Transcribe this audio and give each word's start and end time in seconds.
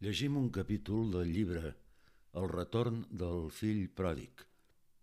Llegim 0.00 0.36
un 0.40 0.46
capítol 0.48 1.10
del 1.12 1.28
llibre 1.28 1.70
El 2.40 2.46
retorn 2.48 3.02
del 3.22 3.50
fill 3.52 3.80
pròdig, 3.92 4.44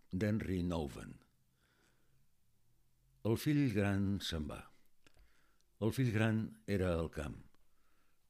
d'Henry 0.10 0.64
Nouwen. 0.66 1.12
El 3.30 3.36
fill 3.44 3.60
gran 3.76 4.08
se'n 4.28 4.48
va. 4.50 4.58
El 5.86 5.92
fill 5.94 6.10
gran 6.16 6.40
era 6.76 6.88
al 6.98 7.12
camp. 7.14 7.36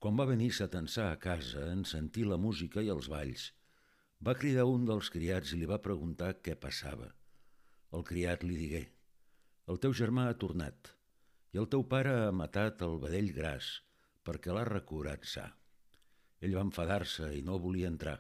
Quan 0.04 0.20
va 0.20 0.26
venir 0.28 0.50
a 0.60 0.68
tensar 0.74 1.06
a 1.12 1.22
casa 1.26 1.64
en 1.72 1.86
sentir 1.88 2.26
la 2.28 2.40
música 2.46 2.84
i 2.84 2.92
els 2.96 3.08
balls, 3.14 3.46
va 4.20 4.36
cridar 4.42 4.66
un 4.68 4.84
dels 4.90 5.12
criats 5.14 5.54
i 5.56 5.62
li 5.62 5.70
va 5.72 5.78
preguntar 5.86 6.34
què 6.44 6.58
passava. 6.66 7.08
El 7.96 8.04
criat 8.12 8.44
li 8.44 8.58
digué, 8.60 8.82
el 9.72 9.80
teu 9.88 9.96
germà 10.02 10.28
ha 10.28 10.36
tornat 10.44 10.92
i 11.56 11.64
el 11.64 11.72
teu 11.72 11.88
pare 11.96 12.18
ha 12.26 12.36
matat 12.42 12.84
el 12.90 13.00
vedell 13.08 13.32
gras 13.40 13.72
perquè 14.28 14.52
l'ha 14.52 14.68
recurat 14.68 15.24
sa. 15.36 15.48
Ell 16.42 16.56
va 16.58 16.66
enfadar-se 16.68 17.32
i 17.38 17.44
no 17.46 17.58
volia 17.62 17.90
entrar. 17.92 18.18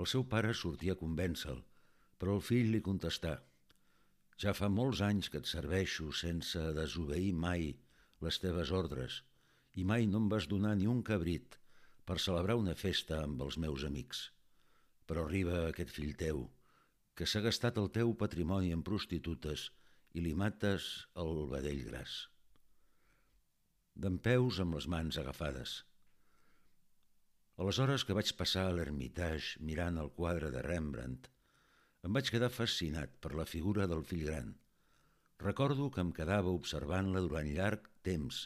El 0.00 0.08
seu 0.12 0.24
pare 0.32 0.54
sortia 0.54 0.94
a 0.96 1.00
convèncer-lo, 1.00 1.64
però 2.16 2.36
el 2.38 2.44
fill 2.44 2.72
li 2.72 2.82
contestà 2.84 3.36
«Ja 4.42 4.52
fa 4.56 4.68
molts 4.68 5.00
anys 5.04 5.30
que 5.32 5.40
et 5.40 5.48
serveixo 5.48 6.10
sense 6.12 6.60
desobeir 6.76 7.32
mai 7.44 7.70
les 8.24 8.38
teves 8.42 8.72
ordres 8.78 9.22
i 9.80 9.84
mai 9.90 10.08
no 10.10 10.20
em 10.22 10.28
vas 10.32 10.48
donar 10.50 10.74
ni 10.76 10.88
un 10.92 11.02
cabrit 11.04 11.56
per 12.08 12.18
celebrar 12.24 12.56
una 12.60 12.74
festa 12.82 13.22
amb 13.24 13.42
els 13.46 13.56
meus 13.64 13.84
amics. 13.88 14.20
Però 15.08 15.24
arriba 15.24 15.58
aquest 15.66 15.92
fill 15.96 16.14
teu, 16.20 16.44
que 17.16 17.28
s'ha 17.28 17.42
gastat 17.44 17.80
el 17.80 17.90
teu 17.96 18.12
patrimoni 18.22 18.72
en 18.76 18.84
prostitutes 18.86 19.70
i 20.16 20.24
li 20.24 20.32
mates 20.44 20.88
el 21.22 21.44
vedell 21.52 21.82
gras. 21.88 22.16
D'en 23.96 24.16
peus 24.28 24.60
amb 24.64 24.76
les 24.76 24.88
mans 24.92 25.18
agafades, 25.20 25.78
Aleshores 27.56 28.02
que 28.04 28.14
vaig 28.16 28.30
passar 28.36 28.66
a 28.68 28.72
l'Ermitage 28.76 29.62
mirant 29.64 29.96
el 30.00 30.10
quadre 30.16 30.50
de 30.52 30.60
Rembrandt, 30.64 31.28
em 32.04 32.16
vaig 32.16 32.28
quedar 32.32 32.50
fascinat 32.52 33.14
per 33.24 33.30
la 33.38 33.46
figura 33.48 33.86
del 33.90 34.02
fill 34.04 34.24
gran. 34.26 34.50
Recordo 35.42 35.86
que 35.94 36.02
em 36.04 36.10
quedava 36.18 36.52
observant-la 36.58 37.22
durant 37.24 37.48
llarg 37.56 37.88
temps, 38.08 38.42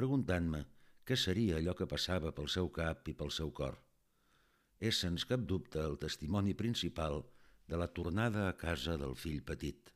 preguntant-me 0.00 0.64
què 1.06 1.16
seria 1.16 1.60
allò 1.60 1.74
que 1.78 1.86
passava 1.92 2.32
pel 2.34 2.50
seu 2.54 2.70
cap 2.78 3.06
i 3.08 3.14
pel 3.20 3.30
seu 3.36 3.52
cor. 3.60 3.78
És, 4.78 4.98
sens 5.04 5.24
cap 5.30 5.46
dubte, 5.52 5.78
el 5.82 5.94
testimoni 6.02 6.54
principal 6.58 7.22
de 7.70 7.78
la 7.78 7.88
tornada 8.00 8.48
a 8.48 8.56
casa 8.58 8.96
del 8.98 9.14
fill 9.22 9.38
petit. 9.52 9.92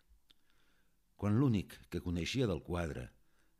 Quan 1.16 1.38
l'únic 1.38 1.74
que 1.90 2.02
coneixia 2.06 2.46
del 2.50 2.62
quadre 2.70 3.08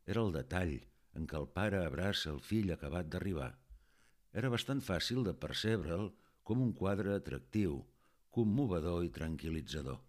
era 0.07 0.23
el 0.23 0.31
detall 0.35 0.73
en 1.19 1.27
què 1.27 1.37
el 1.39 1.51
pare 1.59 1.83
abraça 1.83 2.31
el 2.31 2.41
fill 2.43 2.71
acabat 2.73 3.11
d'arribar, 3.11 3.51
era 4.33 4.49
bastant 4.49 4.81
fàcil 4.81 5.23
de 5.27 5.33
percebre'l 5.45 6.09
com 6.43 6.61
un 6.61 6.73
quadre 6.73 7.13
atractiu, 7.15 7.79
commovedor 8.33 9.03
i 9.05 9.11
tranquil·litzador. 9.13 9.99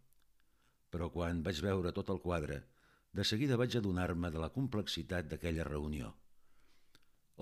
Però 0.91 1.11
quan 1.13 1.43
vaig 1.47 1.61
veure 1.65 1.93
tot 1.93 2.11
el 2.15 2.21
quadre, 2.25 2.63
de 3.15 3.25
seguida 3.31 3.59
vaig 3.61 3.77
adonar-me 3.79 4.31
de 4.35 4.41
la 4.43 4.51
complexitat 4.55 5.29
d'aquella 5.31 5.67
reunió. 5.69 6.15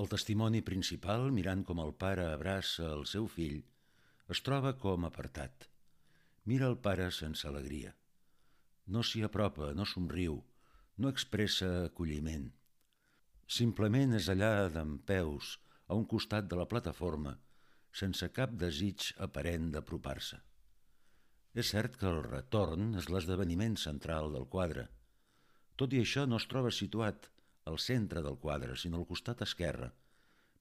El 0.02 0.08
testimoni 0.08 0.62
principal, 0.64 1.30
mirant 1.36 1.62
com 1.68 1.80
el 1.84 1.94
pare 2.02 2.26
abraça 2.32 2.88
el 2.96 3.06
seu 3.08 3.28
fill, 3.28 3.60
es 4.32 4.40
troba 4.44 4.72
com 4.84 5.04
apartat. 5.08 5.68
Mira 6.48 6.68
el 6.72 6.78
pare 6.84 7.10
sense 7.12 7.46
alegria. 7.48 7.92
No 8.88 9.02
s'hi 9.06 9.22
apropa, 9.22 9.70
no 9.78 9.86
somriu, 9.86 10.40
no 10.98 11.12
expressa 11.12 11.68
acolliment. 11.84 12.48
Simplement 13.46 14.16
és 14.18 14.28
allà 14.32 14.68
d'en 14.72 14.96
peus, 15.08 15.58
a 15.88 15.98
un 15.98 16.06
costat 16.08 16.48
de 16.50 16.58
la 16.58 16.68
plataforma, 16.68 17.36
sense 17.92 18.28
cap 18.36 18.54
desig 18.62 19.10
aparent 19.26 19.70
d'apropar-se. 19.74 20.38
És 21.52 21.72
cert 21.74 21.98
que 22.00 22.08
el 22.08 22.22
retorn 22.24 22.94
és 23.00 23.10
l'esdeveniment 23.12 23.76
central 23.76 24.32
del 24.32 24.48
quadre. 24.54 24.86
Tot 25.76 25.92
i 25.92 26.00
això 26.00 26.24
no 26.28 26.38
es 26.40 26.48
troba 26.48 26.72
situat 26.72 27.28
al 27.68 27.78
centre 27.78 28.22
del 28.24 28.38
quadre, 28.40 28.76
sinó 28.76 29.02
al 29.02 29.08
costat 29.10 29.44
esquerre, 29.44 29.92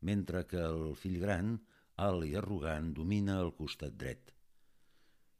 mentre 0.01 0.43
que 0.49 0.59
el 0.59 0.95
fill 0.99 1.19
gran, 1.21 1.55
alt 1.95 2.25
i 2.27 2.35
arrogant, 2.35 2.91
domina 2.97 3.39
el 3.45 3.53
costat 3.57 3.95
dret. 4.03 4.33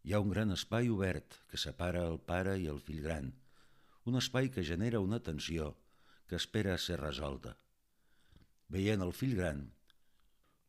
Hi 0.03 0.13
ha 0.13 0.21
un 0.23 0.31
gran 0.33 0.53
espai 0.55 0.89
obert 0.89 1.37
que 1.51 1.59
separa 1.61 2.05
el 2.07 2.19
pare 2.31 2.55
i 2.57 2.67
el 2.71 2.79
fill 2.81 3.01
gran, 3.03 3.33
un 4.09 4.17
espai 4.17 4.49
que 4.49 4.63
genera 4.65 5.03
una 5.03 5.19
tensió 5.21 5.75
que 6.27 6.39
espera 6.39 6.77
ser 6.77 6.99
resolta. 7.01 7.57
Veient 8.71 9.03
el 9.03 9.11
fill 9.11 9.35
gran, 9.35 9.65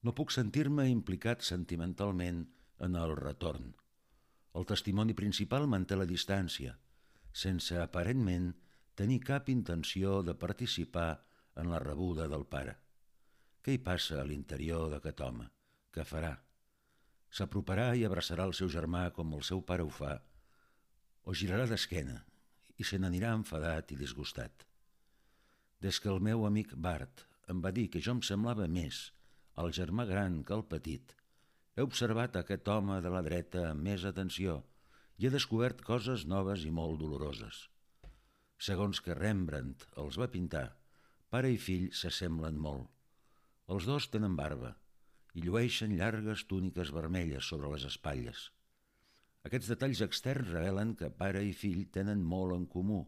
no 0.03 0.15
puc 0.19 0.33
sentir-me 0.35 0.89
implicat 0.91 1.45
sentimentalment 1.47 2.43
en 2.83 2.99
el 2.99 3.15
retorn. 3.19 3.69
El 4.59 4.67
testimoni 4.67 5.15
principal 5.15 5.69
manté 5.71 5.99
la 5.99 6.09
distància, 6.11 6.75
sense 7.45 7.79
aparentment 7.79 8.51
tenir 8.99 9.21
cap 9.29 9.49
intenció 9.55 10.19
de 10.27 10.35
participar 10.35 11.11
en 11.63 11.71
la 11.71 11.79
rebuda 11.85 12.27
del 12.29 12.45
pare. 12.57 12.75
Què 13.63 13.77
hi 13.77 13.85
passa 13.87 14.19
a 14.21 14.27
l'interior 14.27 14.91
d'aquest 14.91 15.23
home? 15.23 15.47
Què 15.95 16.05
farà? 16.09 16.35
S'aproparà 17.33 17.93
i 17.97 18.05
abraçarà 18.05 18.51
el 18.51 18.59
seu 18.59 18.69
germà 18.69 19.07
com 19.17 19.33
el 19.39 19.47
seu 19.47 19.63
pare 19.65 19.87
ho 19.87 19.93
fa, 20.03 20.17
o 21.23 21.35
girarà 21.39 21.69
d'esquena 21.71 22.19
i 22.83 22.85
se 22.85 22.99
n'anirà 22.99 23.31
enfadat 23.39 23.95
i 23.95 24.01
disgustat. 24.01 24.67
Des 25.81 26.01
que 26.03 26.11
el 26.11 26.21
meu 26.21 26.45
amic 26.49 26.75
Bart 26.75 27.31
em 27.51 27.61
va 27.65 27.73
dir 27.75 27.89
que 27.91 28.01
jo 28.05 28.15
em 28.17 28.23
semblava 28.27 28.69
més 28.69 29.09
el 29.63 29.73
germà 29.77 30.07
gran 30.09 30.41
que 30.49 30.55
el 30.57 30.65
petit, 30.69 31.13
he 31.77 31.85
observat 31.85 32.37
aquest 32.39 32.69
home 32.69 33.01
de 33.05 33.11
la 33.13 33.23
dreta 33.27 33.67
amb 33.71 33.85
més 33.89 34.05
atenció 34.09 34.61
i 35.19 35.27
he 35.27 35.33
descobert 35.33 35.83
coses 35.87 36.25
noves 36.29 36.65
i 36.69 36.73
molt 36.79 37.01
doloroses. 37.01 37.67
Segons 38.63 39.01
que 39.05 39.17
Rembrandt 39.19 39.85
els 40.03 40.19
va 40.23 40.31
pintar, 40.33 40.67
pare 41.33 41.51
i 41.53 41.59
fill 41.67 41.89
s'assemblen 41.99 42.59
molt. 42.67 42.89
Els 43.73 43.89
dos 43.89 44.09
tenen 44.13 44.37
barba 44.39 44.75
i 45.35 45.45
llueixen 45.45 45.97
llargues 45.97 46.45
túniques 46.49 46.93
vermelles 46.93 47.49
sobre 47.49 47.71
les 47.73 47.87
espatlles. 47.89 48.51
Aquests 49.49 49.73
detalls 49.73 50.03
externs 50.05 50.53
revelen 50.53 50.95
que 50.99 51.11
pare 51.23 51.43
i 51.45 51.53
fill 51.57 51.87
tenen 51.97 52.23
molt 52.35 52.55
en 52.57 52.67
comú, 52.75 53.01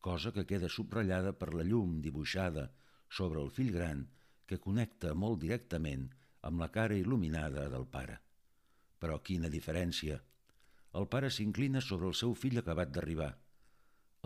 cosa 0.00 0.32
que 0.32 0.46
queda 0.48 0.70
subratllada 0.72 1.34
per 1.38 1.52
la 1.54 1.66
llum 1.66 1.98
dibuixada 2.02 2.68
sobre 3.08 3.40
el 3.42 3.50
fill 3.50 3.72
gran 3.74 4.06
que 4.48 4.60
connecta 4.64 5.14
molt 5.14 5.40
directament 5.44 6.08
amb 6.48 6.62
la 6.62 6.70
cara 6.72 6.96
il·luminada 6.96 7.68
del 7.72 7.86
pare. 7.86 8.18
Però 8.98 9.18
quina 9.22 9.50
diferència! 9.52 10.18
El 10.98 11.06
pare 11.12 11.30
s'inclina 11.30 11.82
sobre 11.84 12.08
el 12.08 12.16
seu 12.20 12.34
fill 12.34 12.58
acabat 12.60 12.92
d'arribar. 12.94 13.32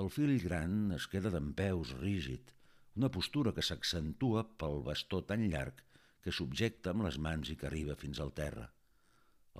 El 0.02 0.10
fill 0.14 0.36
gran 0.44 0.92
es 0.96 1.08
queda 1.10 1.32
peus 1.56 1.90
rígid, 1.98 2.52
una 2.96 3.10
postura 3.10 3.52
que 3.56 3.64
s'accentua 3.66 4.44
pel 4.60 4.82
bastó 4.86 5.22
tan 5.24 5.48
llarg 5.48 5.82
que 6.22 6.32
subjecta 6.32 6.92
amb 6.92 7.04
les 7.06 7.18
mans 7.18 7.50
i 7.50 7.56
que 7.56 7.66
arriba 7.66 7.98
fins 7.98 8.20
al 8.20 8.32
terra. 8.32 8.68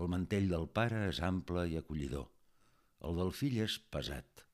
El 0.01 0.09
mantell 0.09 0.49
del 0.49 0.69
pare 0.79 1.09
és 1.09 1.21
ample 1.21 1.67
i 1.69 1.77
acollidor. 1.81 2.29
El 3.09 3.19
del 3.19 3.33
fill 3.37 3.59
és 3.65 3.79
pesat. 3.93 4.45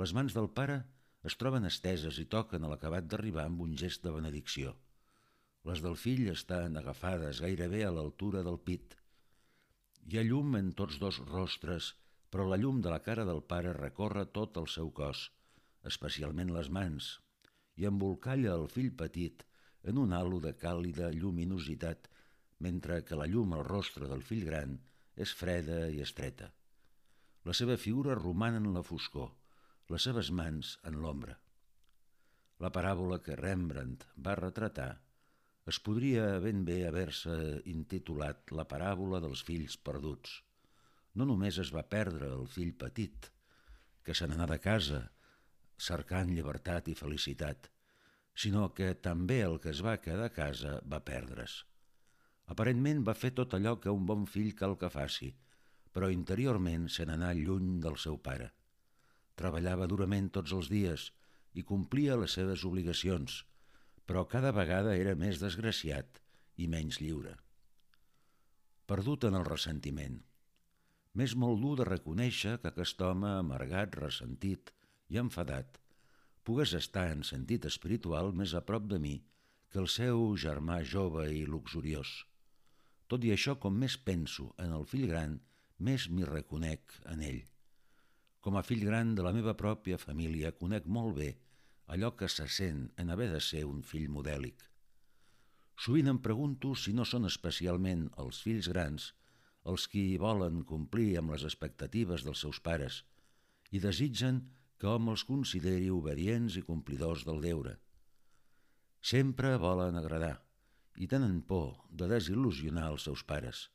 Les 0.00 0.14
mans 0.16 0.36
del 0.36 0.48
pare 0.56 0.78
es 1.28 1.36
troben 1.40 1.68
esteses 1.68 2.18
i 2.22 2.26
toquen 2.34 2.64
a 2.64 2.70
l'acabat 2.72 3.08
d'arribar 3.08 3.44
amb 3.48 3.60
un 3.66 3.74
gest 3.82 4.04
de 4.06 4.12
benedicció. 4.14 4.72
Les 5.68 5.82
del 5.84 5.96
fill 6.02 6.30
estan 6.32 6.78
agafades 6.80 7.42
gairebé 7.44 7.82
a 7.84 7.90
l'altura 7.92 8.42
del 8.46 8.56
pit. 8.68 8.94
Hi 10.08 10.18
ha 10.18 10.24
llum 10.24 10.56
en 10.56 10.70
tots 10.78 10.96
dos 11.02 11.18
rostres, 11.26 11.90
però 12.32 12.46
la 12.48 12.56
llum 12.62 12.80
de 12.80 12.92
la 12.92 13.02
cara 13.04 13.26
del 13.28 13.42
pare 13.52 13.74
recorre 13.76 14.24
tot 14.38 14.56
el 14.56 14.68
seu 14.74 14.88
cos, 14.96 15.26
especialment 15.90 16.54
les 16.54 16.70
mans, 16.72 17.10
i 17.76 17.88
embolcalla 17.90 18.54
el 18.56 18.68
fill 18.72 18.92
petit 19.02 19.44
en 19.90 20.00
un 20.00 20.14
halo 20.16 20.40
de 20.40 20.54
càlida 20.62 21.10
lluminositat, 21.12 22.08
mentre 22.60 23.02
que 23.04 23.16
la 23.16 23.28
llum 23.28 23.52
al 23.56 23.66
rostre 23.68 24.08
del 24.08 24.24
fill 24.30 24.46
gran 24.48 24.78
és 25.16 25.32
freda 25.36 25.82
i 25.92 26.00
estreta. 26.04 26.50
La 27.44 27.56
seva 27.56 27.76
figura 27.80 28.16
roman 28.16 28.56
en 28.56 28.72
la 28.74 28.82
foscor, 28.84 29.30
les 29.90 30.04
seves 30.06 30.28
mans 30.30 30.76
en 30.86 30.98
l'ombra. 31.02 31.32
La 32.62 32.70
paràbola 32.70 33.18
que 33.24 33.38
Rembrandt 33.38 34.04
va 34.26 34.36
retratar 34.38 34.90
es 35.72 35.78
podria 35.86 36.26
ben 36.44 36.60
bé 36.66 36.84
haver-se 36.86 37.34
intitulat 37.72 38.52
La 38.58 38.66
paràbola 38.70 39.20
dels 39.24 39.42
fills 39.46 39.76
perduts. 39.88 40.36
No 41.14 41.26
només 41.26 41.58
es 41.62 41.72
va 41.74 41.82
perdre 41.94 42.30
el 42.36 42.46
fill 42.52 42.70
petit, 42.84 43.26
que 44.06 44.14
se 44.14 44.28
n'anà 44.30 44.46
de 44.50 44.60
casa 44.62 45.00
cercant 45.80 46.30
llibertat 46.30 46.92
i 46.92 46.94
felicitat, 46.94 47.66
sinó 48.44 48.68
que 48.76 48.92
també 49.08 49.40
el 49.42 49.58
que 49.58 49.72
es 49.74 49.82
va 49.82 49.98
quedar 50.04 50.30
a 50.30 50.36
casa 50.36 50.78
va 50.86 51.02
perdre's. 51.10 51.64
Aparentment 52.54 53.02
va 53.06 53.18
fer 53.18 53.32
tot 53.34 53.58
allò 53.58 53.76
que 53.82 53.94
un 53.94 54.06
bon 54.06 54.26
fill 54.26 54.54
cal 54.62 54.78
que 54.78 54.92
faci, 54.92 55.34
però 55.90 56.10
interiorment 56.14 56.88
se 56.88 57.06
n'anà 57.06 57.34
lluny 57.34 57.78
del 57.82 57.98
seu 57.98 58.18
pare. 58.22 58.52
Treballava 59.36 59.86
durament 59.90 60.30
tots 60.30 60.52
els 60.56 60.70
dies 60.72 61.10
i 61.54 61.66
complia 61.66 62.18
les 62.20 62.34
seves 62.38 62.64
obligacions, 62.64 63.44
però 64.06 64.26
cada 64.26 64.50
vegada 64.56 64.96
era 64.96 65.14
més 65.14 65.38
desgraciat 65.42 66.20
i 66.56 66.66
menys 66.66 67.00
lliure. 67.00 67.36
perdut 68.90 69.24
en 69.24 69.36
el 69.38 69.44
ressentiment. 69.46 70.16
M'és 71.14 71.36
molt 71.42 71.60
dur 71.62 71.76
de 71.78 71.84
reconèixer 71.86 72.56
que 72.58 72.68
aquest 72.72 73.02
home 73.06 73.28
amargat, 73.28 73.94
ressentit 73.94 74.72
i 75.08 75.18
enfadat 75.22 75.78
pogués 76.50 76.72
estar 76.74 77.04
en 77.12 77.20
sentit 77.26 77.66
espiritual 77.68 78.32
més 78.40 78.54
a 78.58 78.62
prop 78.68 78.88
de 78.90 78.98
mi 78.98 79.12
que 79.70 79.78
el 79.82 79.88
seu 79.92 80.22
germà 80.44 80.80
jove 80.92 81.28
i 81.30 81.44
luxuriós. 81.46 82.10
Tot 83.06 83.24
i 83.26 83.30
això, 83.34 83.56
com 83.62 83.76
més 83.82 83.96
penso 84.08 84.48
en 84.64 84.74
el 84.74 84.86
fill 84.92 85.06
gran, 85.10 85.36
més 85.78 86.08
m'hi 86.10 86.26
reconec 86.26 86.96
en 87.12 87.22
ell. 87.26 87.42
Com 88.40 88.56
a 88.56 88.64
fill 88.64 88.84
gran 88.88 89.14
de 89.16 89.24
la 89.26 89.34
meva 89.36 89.52
pròpia 89.56 89.98
família, 90.00 90.52
conec 90.56 90.86
molt 90.88 91.16
bé 91.20 91.30
allò 91.92 92.12
que 92.16 92.28
se 92.28 92.46
sent 92.48 92.86
en 93.02 93.10
haver 93.10 93.28
de 93.32 93.40
ser 93.44 93.64
un 93.68 93.82
fill 93.82 94.08
modèlic. 94.08 94.62
Sovint 95.80 96.10
em 96.12 96.20
pregunto 96.24 96.74
si 96.76 96.92
no 96.96 97.04
són 97.08 97.26
especialment 97.28 98.06
els 98.24 98.40
fills 98.44 98.68
grans 98.72 99.10
els 99.70 99.86
qui 99.92 100.04
volen 100.20 100.62
complir 100.68 101.16
amb 101.20 101.34
les 101.34 101.44
expectatives 101.48 102.24
dels 102.24 102.44
seus 102.44 102.60
pares 102.64 103.02
i 103.70 103.80
desitgen 103.82 104.40
que 104.80 104.88
hom 104.88 105.10
els 105.12 105.24
consideri 105.28 105.90
obedients 105.92 106.56
i 106.56 106.64
complidors 106.64 107.26
del 107.28 107.42
deure. 107.44 107.74
Sempre 109.00 109.56
volen 109.60 109.98
agradar 110.00 110.36
i 110.96 111.08
tenen 111.08 111.40
por 111.50 111.84
de 111.90 112.08
desil·lusionar 112.08 112.88
els 112.92 113.04
seus 113.08 113.24
pares, 113.24 113.68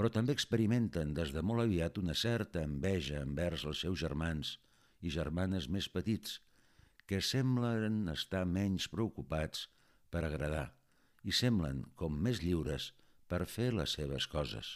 però 0.00 0.08
també 0.08 0.32
experimenten 0.32 1.10
des 1.12 1.28
de 1.36 1.42
molt 1.44 1.60
aviat 1.60 1.98
una 2.00 2.14
certa 2.16 2.62
enveja 2.64 3.18
envers 3.20 3.66
els 3.68 3.82
seus 3.84 3.98
germans 4.00 4.54
i 5.04 5.10
germanes 5.12 5.66
més 5.68 5.90
petits, 5.92 6.38
que 7.04 7.18
semblen 7.20 8.06
estar 8.08 8.46
menys 8.48 8.86
preocupats 8.88 9.66
per 10.08 10.22
agradar 10.24 10.70
i 11.28 11.34
semblen 11.36 11.82
com 12.00 12.16
més 12.16 12.40
lliures 12.40 12.86
per 13.28 13.42
fer 13.44 13.74
les 13.76 13.98
seves 13.98 14.24
coses. 14.36 14.70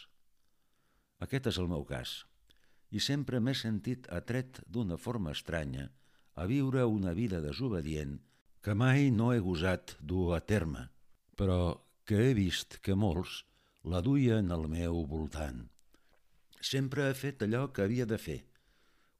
Aquest 1.25 1.49
és 1.49 1.57
el 1.57 1.71
meu 1.73 1.87
cas, 1.89 2.13
i 2.93 3.01
sempre 3.01 3.41
m'he 3.41 3.57
sentit 3.57 4.05
atret 4.19 4.61
d'una 4.69 4.99
forma 5.07 5.33
estranya 5.33 5.87
a 6.37 6.45
viure 6.53 6.85
una 6.85 7.15
vida 7.17 7.41
desobedient 7.41 8.19
que 8.61 8.77
mai 8.77 9.09
no 9.09 9.33
he 9.33 9.41
gosat 9.41 9.97
dur 10.05 10.35
a 10.37 10.41
terme, 10.45 10.85
però 11.33 11.81
que 12.05 12.27
he 12.27 12.37
vist 12.37 12.77
que 12.85 12.93
molts 12.93 13.41
la 13.85 14.01
duien 14.01 14.49
al 14.49 14.63
meu 14.65 15.03
voltant. 15.05 15.59
Sempre 16.57 17.03
he 17.05 17.13
fet 17.13 17.43
allò 17.45 17.67
que 17.69 17.83
havia 17.85 18.07
de 18.09 18.17
fer, 18.17 18.39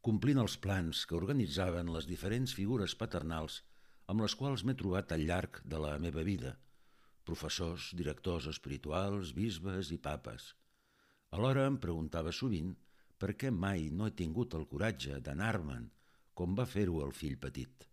complint 0.02 0.42
els 0.42 0.56
plans 0.58 1.04
que 1.06 1.18
organitzaven 1.18 1.92
les 1.94 2.08
diferents 2.10 2.54
figures 2.58 2.96
paternals 2.98 3.60
amb 4.10 4.26
les 4.26 4.34
quals 4.40 4.64
m'he 4.66 4.74
trobat 4.80 5.14
al 5.14 5.26
llarg 5.30 5.62
de 5.66 5.82
la 5.84 5.98
meva 6.02 6.26
vida– 6.26 6.56
professors, 7.30 7.92
directors 8.00 8.48
espirituals, 8.50 9.34
bisbes 9.38 9.92
i 9.94 9.98
papes. 10.02 10.52
Alhora 11.38 11.66
em 11.70 11.78
preguntava 11.82 12.34
sovint 12.34 12.74
per 13.22 13.34
què 13.38 13.52
mai 13.54 13.90
no 13.90 14.08
he 14.10 14.14
tingut 14.18 14.58
el 14.58 14.66
coratge 14.72 15.20
d'anar-me'n 15.26 15.90
com 16.34 16.58
va 16.58 16.68
fer-ho 16.70 17.02
el 17.06 17.14
fill 17.18 17.38
petit. 17.42 17.86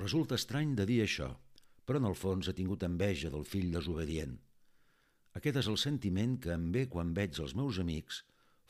Resulta 0.00 0.36
estrany 0.36 0.74
de 0.78 0.86
dir 0.88 1.02
això, 1.04 1.30
però 1.84 2.00
en 2.00 2.10
el 2.12 2.18
fons 2.18 2.48
he 2.48 2.56
tingut 2.56 2.84
enveja 2.84 3.32
del 3.32 3.48
fill 3.48 3.72
desobedient. 3.72 4.36
Aquest 5.36 5.58
és 5.60 5.68
el 5.68 5.76
sentiment 5.80 6.38
que 6.40 6.54
em 6.54 6.70
ve 6.72 6.86
quan 6.92 7.12
veig 7.16 7.38
els 7.44 7.52
meus 7.58 7.78
amics 7.82 8.22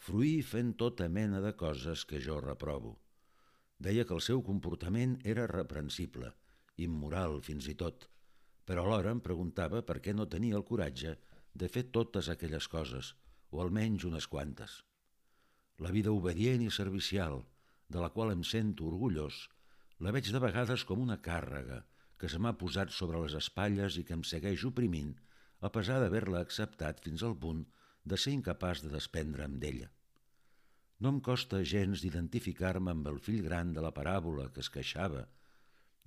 fruir 0.07 0.41
fent 0.49 0.73
tota 0.81 1.07
mena 1.17 1.41
de 1.45 1.53
coses 1.61 2.03
que 2.11 2.19
jo 2.25 2.41
reprovo. 2.43 2.97
Deia 3.79 4.05
que 4.09 4.15
el 4.17 4.23
seu 4.25 4.43
comportament 4.43 5.15
era 5.33 5.47
reprensible, 5.51 6.33
immoral 6.89 7.39
fins 7.49 7.69
i 7.71 7.75
tot, 7.83 8.09
però 8.67 8.83
alhora 8.83 9.13
em 9.15 9.23
preguntava 9.23 9.83
per 9.87 10.01
què 10.03 10.15
no 10.17 10.27
tenia 10.33 10.57
el 10.59 10.67
coratge 10.71 11.15
de 11.55 11.69
fer 11.73 11.85
totes 11.97 12.31
aquelles 12.33 12.67
coses, 12.73 13.13
o 13.53 13.63
almenys 13.63 14.07
unes 14.09 14.27
quantes. 14.27 14.81
La 15.79 15.93
vida 15.95 16.13
obedient 16.13 16.65
i 16.65 16.71
servicial, 16.73 17.45
de 17.89 18.03
la 18.03 18.11
qual 18.11 18.33
em 18.33 18.43
sento 18.43 18.89
orgullós, 18.89 19.45
la 20.03 20.13
veig 20.17 20.33
de 20.33 20.43
vegades 20.43 20.85
com 20.89 21.05
una 21.05 21.21
càrrega 21.29 21.85
que 22.19 22.29
se 22.33 22.41
m'ha 22.43 22.57
posat 22.59 22.91
sobre 22.97 23.21
les 23.23 23.37
espatlles 23.39 24.01
i 24.01 24.05
que 24.09 24.17
em 24.17 24.25
segueix 24.25 24.65
oprimint, 24.69 25.15
a 25.61 25.71
pesar 25.73 26.01
d'haver-la 26.03 26.43
acceptat 26.45 27.01
fins 27.05 27.23
al 27.27 27.37
punt 27.45 27.65
de 28.05 28.19
ser 28.21 28.35
incapaç 28.37 28.83
de 28.85 28.91
desprendre'm 28.93 29.57
d'ella. 29.63 29.89
No 31.01 31.13
em 31.13 31.21
costa 31.21 31.63
gens 31.75 32.03
d'identificar-me 32.03 32.93
amb 32.93 33.09
el 33.13 33.19
fill 33.21 33.43
gran 33.45 33.73
de 33.77 33.85
la 33.85 33.93
paràbola 33.97 34.49
que 34.53 34.63
es 34.65 34.71
queixava. 34.73 35.27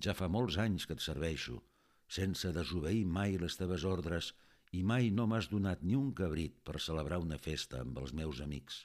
Ja 0.02 0.14
fa 0.18 0.28
molts 0.36 0.56
anys 0.58 0.86
que 0.86 0.96
et 0.98 1.04
serveixo, 1.04 1.60
sense 2.08 2.50
desobeir 2.56 3.04
mai 3.06 3.36
les 3.38 3.58
teves 3.60 3.84
ordres 3.86 4.32
i 4.72 4.82
mai 4.92 5.10
no 5.14 5.26
m'has 5.30 5.50
donat 5.52 5.82
ni 5.82 5.98
un 5.98 6.10
cabrit 6.20 6.56
per 6.66 6.82
celebrar 6.86 7.20
una 7.22 7.38
festa 7.38 7.82
amb 7.84 8.00
els 8.02 8.14
meus 8.20 8.40
amics. 8.46 8.80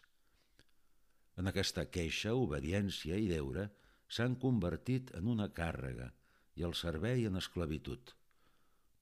En 1.38 1.50
aquesta 1.52 1.86
queixa, 1.98 2.36
obediència 2.48 3.18
i 3.22 3.28
deure 3.32 3.70
s'han 4.08 4.38
convertit 4.44 5.12
en 5.20 5.32
una 5.34 5.50
càrrega 5.60 6.12
i 6.56 6.64
el 6.68 6.78
servei 6.80 7.26
en 7.30 7.42
esclavitud. 7.42 8.14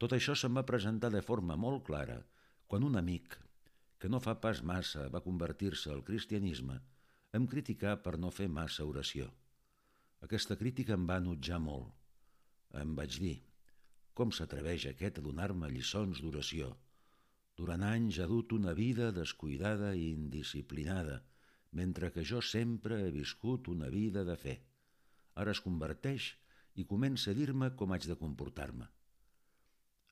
Tot 0.04 0.12
això 0.18 0.34
se'm 0.36 0.58
va 0.60 0.66
presentar 0.68 1.08
de 1.14 1.22
forma 1.24 1.56
molt 1.56 1.86
clara 1.88 2.18
quan 2.68 2.84
un 2.84 2.98
amic, 3.00 3.36
que 4.04 4.10
no 4.12 4.20
fa 4.24 4.34
pas 4.46 4.60
massa 4.72 5.04
va 5.12 5.22
convertir-se 5.24 5.92
al 5.94 6.02
cristianisme, 6.04 6.74
em 7.38 7.46
criticà 7.54 7.94
per 8.08 8.12
no 8.20 8.32
fer 8.38 8.50
massa 8.52 8.84
oració. 8.90 9.30
Aquesta 10.28 10.58
crítica 10.60 10.98
em 10.98 11.06
va 11.08 11.22
enutjar 11.22 11.60
molt. 11.64 11.94
Em 12.82 12.92
vaig 12.98 13.16
dir, 13.24 13.38
com 14.20 14.34
s'atreveix 14.36 14.90
aquest 14.90 15.22
a 15.22 15.24
donar-me 15.28 15.70
lliçons 15.72 16.20
d'oració? 16.26 16.74
Durant 17.62 17.86
anys 17.88 18.20
ha 18.20 18.28
dut 18.28 18.56
una 18.58 18.74
vida 18.82 19.08
descuidada 19.16 19.94
i 19.96 20.10
indisciplinada, 20.18 21.22
mentre 21.72 22.10
que 22.12 22.26
jo 22.34 22.42
sempre 22.50 22.98
he 23.06 23.14
viscut 23.16 23.72
una 23.72 23.88
vida 23.96 24.26
de 24.28 24.36
fe. 24.44 24.58
Ara 25.40 25.56
es 25.56 25.64
converteix 25.70 26.28
i 26.76 26.88
comença 26.92 27.32
a 27.32 27.38
dir-me 27.40 27.72
com 27.80 27.96
haig 27.96 28.10
de 28.12 28.20
comportar-me. 28.26 28.90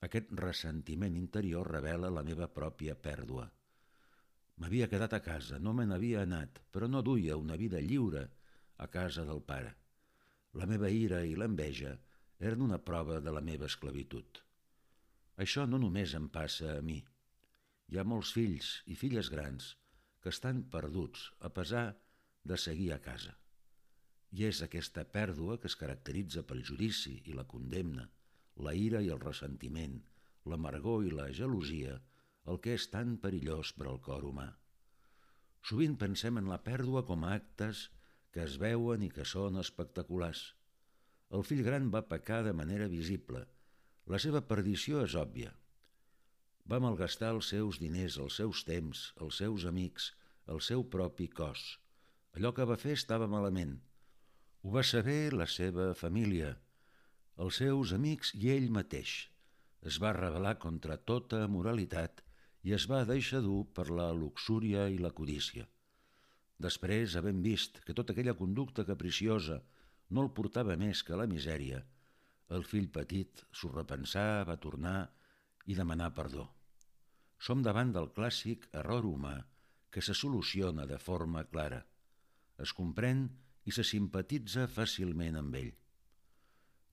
Aquest 0.05 0.31
ressentiment 0.39 1.17
interior 1.17 1.67
revela 1.69 2.09
la 2.09 2.23
meva 2.25 2.47
pròpia 2.49 2.95
pèrdua. 3.07 3.45
M'havia 4.61 4.87
quedat 4.89 5.13
a 5.13 5.19
casa, 5.25 5.59
no 5.59 5.73
me 5.77 5.85
n'havia 5.89 6.23
anat, 6.25 6.61
però 6.73 6.87
no 6.89 7.03
duia 7.05 7.37
una 7.37 7.57
vida 7.57 7.81
lliure 7.81 8.23
a 8.77 8.87
casa 8.87 9.25
del 9.25 9.41
pare. 9.45 9.75
La 10.57 10.65
meva 10.69 10.89
ira 10.89 11.21
i 11.25 11.35
l'enveja 11.37 11.93
eren 12.49 12.63
una 12.65 12.79
prova 12.81 13.19
de 13.21 13.33
la 13.35 13.43
meva 13.45 13.69
esclavitud. 13.69 14.41
Això 15.45 15.67
no 15.69 15.77
només 15.81 16.15
em 16.17 16.27
passa 16.29 16.75
a 16.77 16.81
mi. 16.85 16.97
Hi 17.89 17.97
ha 17.97 18.07
molts 18.07 18.33
fills 18.37 18.71
i 18.89 18.97
filles 18.97 19.29
grans 19.33 19.75
que 20.21 20.33
estan 20.33 20.63
perduts 20.73 21.27
a 21.39 21.51
pesar 21.53 21.85
de 22.43 22.57
seguir 22.57 22.91
a 22.93 22.99
casa. 23.05 23.35
I 24.31 24.45
és 24.49 24.61
aquesta 24.65 25.05
pèrdua 25.17 25.59
que 25.61 25.69
es 25.69 25.77
caracteritza 25.77 26.43
pel 26.47 26.65
judici 26.65 27.17
i 27.25 27.37
la 27.37 27.45
condemna, 27.53 28.07
la 28.57 28.73
ira 28.77 29.01
i 29.01 29.11
el 29.13 29.21
ressentiment, 29.23 29.99
l'amargor 30.45 31.05
i 31.05 31.11
la 31.15 31.29
gelosia, 31.33 31.99
el 32.51 32.59
que 32.63 32.75
és 32.77 32.87
tan 32.93 33.17
perillós 33.23 33.73
per 33.77 33.87
al 33.87 34.01
cor 34.01 34.25
humà. 34.27 34.47
Sovint 35.61 35.97
pensem 36.01 36.39
en 36.41 36.49
la 36.49 36.61
pèrdua 36.65 37.05
com 37.05 37.23
a 37.23 37.35
actes 37.37 37.89
que 38.33 38.41
es 38.43 38.57
veuen 38.57 39.05
i 39.05 39.11
que 39.13 39.27
són 39.27 39.59
espectaculars, 39.61 40.49
el 41.37 41.43
fill 41.47 41.61
gran 41.63 41.87
va 41.91 42.03
pecar 42.11 42.41
de 42.43 42.51
manera 42.51 42.87
visible. 42.91 43.45
La 44.11 44.19
seva 44.19 44.41
perdició 44.47 45.03
és 45.05 45.13
òbvia. 45.19 45.51
Va 46.71 46.79
malgastar 46.83 47.29
els 47.35 47.51
seus 47.53 47.79
diners, 47.79 48.17
els 48.23 48.39
seus 48.41 48.65
temps, 48.67 49.03
els 49.23 49.39
seus 49.39 49.65
amics, 49.69 50.09
el 50.51 50.59
seu 50.65 50.83
propi 50.95 51.29
cos. 51.39 51.63
Allò 52.35 52.51
que 52.57 52.67
va 52.67 52.79
fer 52.81 52.97
estava 52.97 53.29
malament. 53.31 53.77
Ho 54.63 54.75
va 54.75 54.83
saber 54.83 55.31
la 55.33 55.47
seva 55.47 55.87
família, 56.01 56.51
els 57.37 57.61
seus 57.61 57.93
amics 57.97 58.33
i 58.35 58.49
ell 58.53 58.69
mateix. 58.71 59.13
Es 59.81 59.97
va 60.01 60.13
rebel·lar 60.17 60.57
contra 60.59 60.97
tota 60.97 61.45
moralitat 61.47 62.21
i 62.63 62.75
es 62.77 62.87
va 62.89 63.05
deixar 63.05 63.41
dur 63.41 63.63
per 63.73 63.87
la 63.89 64.11
luxúria 64.13 64.87
i 64.89 64.99
la 65.01 65.13
codícia. 65.15 65.67
Després, 66.61 67.15
havent 67.17 67.41
vist 67.41 67.79
que 67.85 67.95
tota 67.97 68.13
aquella 68.13 68.37
conducta 68.37 68.85
capriciosa 68.85 69.61
no 70.11 70.25
el 70.25 70.29
portava 70.37 70.75
més 70.77 71.01
que 71.07 71.17
la 71.17 71.25
misèria, 71.25 71.81
el 72.55 72.65
fill 72.67 72.89
petit 72.91 73.41
s'ho 73.55 73.71
repensà, 73.71 74.43
va 74.47 74.59
tornar 74.65 74.97
i 75.71 75.77
demanar 75.77 76.11
perdó. 76.17 76.49
Som 77.39 77.63
davant 77.65 77.93
del 77.95 78.11
clàssic 78.15 78.67
error 78.83 79.07
humà 79.07 79.37
que 79.91 80.03
se 80.05 80.13
soluciona 80.13 80.85
de 80.85 80.99
forma 80.99 81.43
clara. 81.53 81.79
Es 82.61 82.73
comprèn 82.77 83.23
i 83.65 83.73
se 83.75 83.85
simpatitza 83.87 84.67
fàcilment 84.67 85.39
amb 85.39 85.57
ell. 85.61 85.71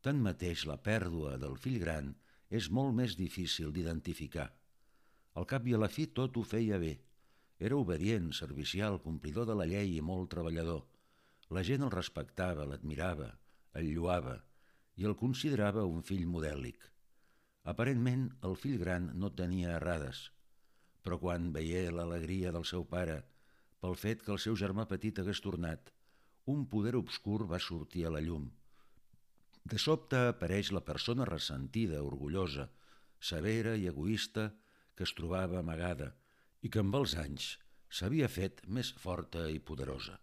Tanmateix, 0.03 0.67
la 0.71 0.79
pèrdua 0.79 1.37
del 1.43 1.57
fill 1.57 1.79
gran 1.83 2.13
és 2.51 2.71
molt 2.71 2.95
més 2.95 3.17
difícil 3.19 3.73
d'identificar. 3.73 4.51
Al 5.35 5.47
cap 5.47 5.67
i 5.67 5.75
a 5.75 5.81
la 5.81 5.91
fi 5.93 6.07
tot 6.21 6.37
ho 6.37 6.45
feia 6.45 6.79
bé. 6.79 6.95
Era 7.59 7.77
obedient, 7.77 8.31
servicial, 8.33 9.01
complidor 9.03 9.47
de 9.49 9.59
la 9.59 9.67
llei 9.67 9.97
i 9.97 10.05
molt 10.13 10.31
treballador– 10.37 10.87
la 11.57 11.63
gent 11.65 11.85
el 11.85 11.93
respectava, 11.93 12.67
l'admirava, 12.69 13.29
el 13.81 13.87
lluava 13.95 14.35
i 15.01 15.07
el 15.09 15.15
considerava 15.17 15.85
un 15.89 16.03
fill 16.05 16.27
modèlic. 16.29 16.83
Aparentment, 17.73 18.27
el 18.45 18.57
fill 18.63 18.77
gran 18.83 19.09
no 19.23 19.31
tenia 19.39 19.77
errades, 19.79 20.27
però 21.03 21.19
quan 21.23 21.49
veié 21.55 21.87
l'alegria 21.95 22.53
del 22.53 22.67
seu 22.69 22.85
pare 22.85 23.23
pel 23.81 23.97
fet 23.97 24.25
que 24.27 24.35
el 24.35 24.43
seu 24.45 24.59
germà 24.61 24.85
petit 24.91 25.21
hagués 25.23 25.41
tornat, 25.41 25.93
un 26.53 26.67
poder 26.75 26.97
obscur 27.01 27.47
va 27.49 27.63
sortir 27.63 28.05
a 28.05 28.13
la 28.13 28.21
llum. 28.25 28.49
De 29.65 29.79
sobte 29.79 30.21
apareix 30.31 30.73
la 30.73 30.85
persona 30.85 31.27
ressentida, 31.29 32.03
orgullosa, 32.03 32.69
severa 33.21 33.75
i 33.77 33.89
egoista 33.91 34.51
que 34.95 35.05
es 35.07 35.15
trobava 35.19 35.59
amagada 35.59 36.13
i 36.63 36.71
que 36.71 36.83
amb 36.85 36.97
els 37.01 37.15
anys 37.19 37.51
s'havia 37.99 38.29
fet 38.29 38.63
més 38.79 38.93
forta 39.03 39.49
i 39.51 39.59
poderosa. 39.59 40.19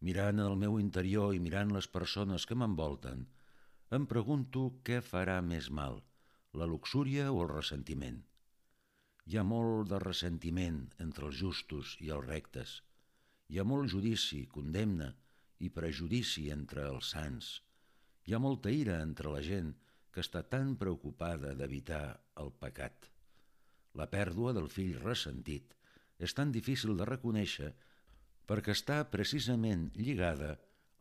Mirant 0.00 0.40
el 0.40 0.56
meu 0.56 0.78
interior 0.80 1.34
i 1.36 1.40
mirant 1.44 1.72
les 1.76 1.88
persones 1.96 2.46
que 2.48 2.56
m'envolten, 2.56 3.26
em 3.96 4.06
pregunto 4.12 4.62
què 4.86 5.00
farà 5.04 5.40
més 5.44 5.68
mal, 5.78 6.00
la 6.60 6.68
luxúria 6.72 7.30
o 7.32 7.42
el 7.44 7.50
ressentiment. 7.52 8.20
Hi 9.26 9.36
ha 9.38 9.44
molt 9.46 9.90
de 9.92 9.98
ressentiment 10.02 10.78
entre 11.04 11.28
els 11.28 11.36
justos 11.40 11.96
i 12.06 12.08
els 12.16 12.26
rectes. 12.26 12.78
Hi 13.50 13.60
ha 13.60 13.66
molt 13.72 13.90
judici, 13.92 14.44
condemna 14.54 15.10
i 15.60 15.68
prejudici 15.74 16.48
entre 16.54 16.86
els 16.90 17.12
sants. 17.14 17.50
Hi 18.30 18.34
ha 18.36 18.38
molta 18.38 18.70
ira 18.70 19.00
entre 19.02 19.30
la 19.34 19.40
gent 19.42 19.70
que 20.14 20.22
està 20.22 20.44
tan 20.50 20.76
preocupada 20.78 21.48
d'evitar 21.58 22.02
el 22.42 22.52
pecat. 22.60 23.08
La 23.98 24.04
pèrdua 24.12 24.52
del 24.54 24.68
fill 24.70 25.00
ressentit 25.02 25.72
és 26.26 26.34
tan 26.38 26.52
difícil 26.54 26.94
de 27.00 27.08
reconèixer 27.08 27.72
perquè 28.52 28.76
està 28.78 29.00
precisament 29.14 29.88
lligada 29.96 30.52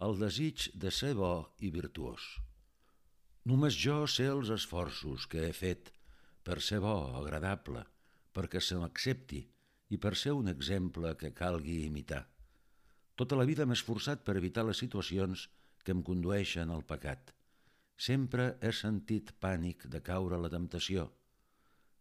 al 0.07 0.17
desig 0.24 0.71
de 0.74 0.89
ser 1.01 1.12
bo 1.19 1.29
i 1.62 1.69
virtuós. 1.75 2.25
Només 3.45 3.77
jo 3.83 4.00
sé 4.15 4.25
els 4.31 4.50
esforços 4.57 5.29
que 5.29 5.45
he 5.45 5.53
fet 5.53 5.93
per 6.41 6.57
ser 6.65 6.81
bo, 6.81 6.98
agradable, 7.21 7.86
perquè 8.33 8.57
se 8.57 8.81
m'accepti 8.81 9.43
i 9.93 10.01
per 10.01 10.15
ser 10.17 10.33
un 10.33 10.50
exemple 10.50 11.13
que 11.21 11.36
calgui 11.43 11.83
imitar. 11.86 12.25
Tota 13.13 13.38
la 13.38 13.45
vida 13.45 13.69
m'he 13.69 13.77
esforçat 13.77 14.25
per 14.25 14.39
evitar 14.41 14.65
les 14.65 14.81
situacions 14.81 15.45
que 15.83 15.95
em 15.95 16.03
condueixen 16.05 16.71
al 16.74 16.83
pecat. 16.91 17.33
Sempre 18.00 18.53
he 18.62 18.71
sentit 18.75 19.33
pànic 19.43 19.86
de 19.93 20.01
caure 20.09 20.38
a 20.38 20.43
la 20.43 20.51
temptació, 20.53 21.09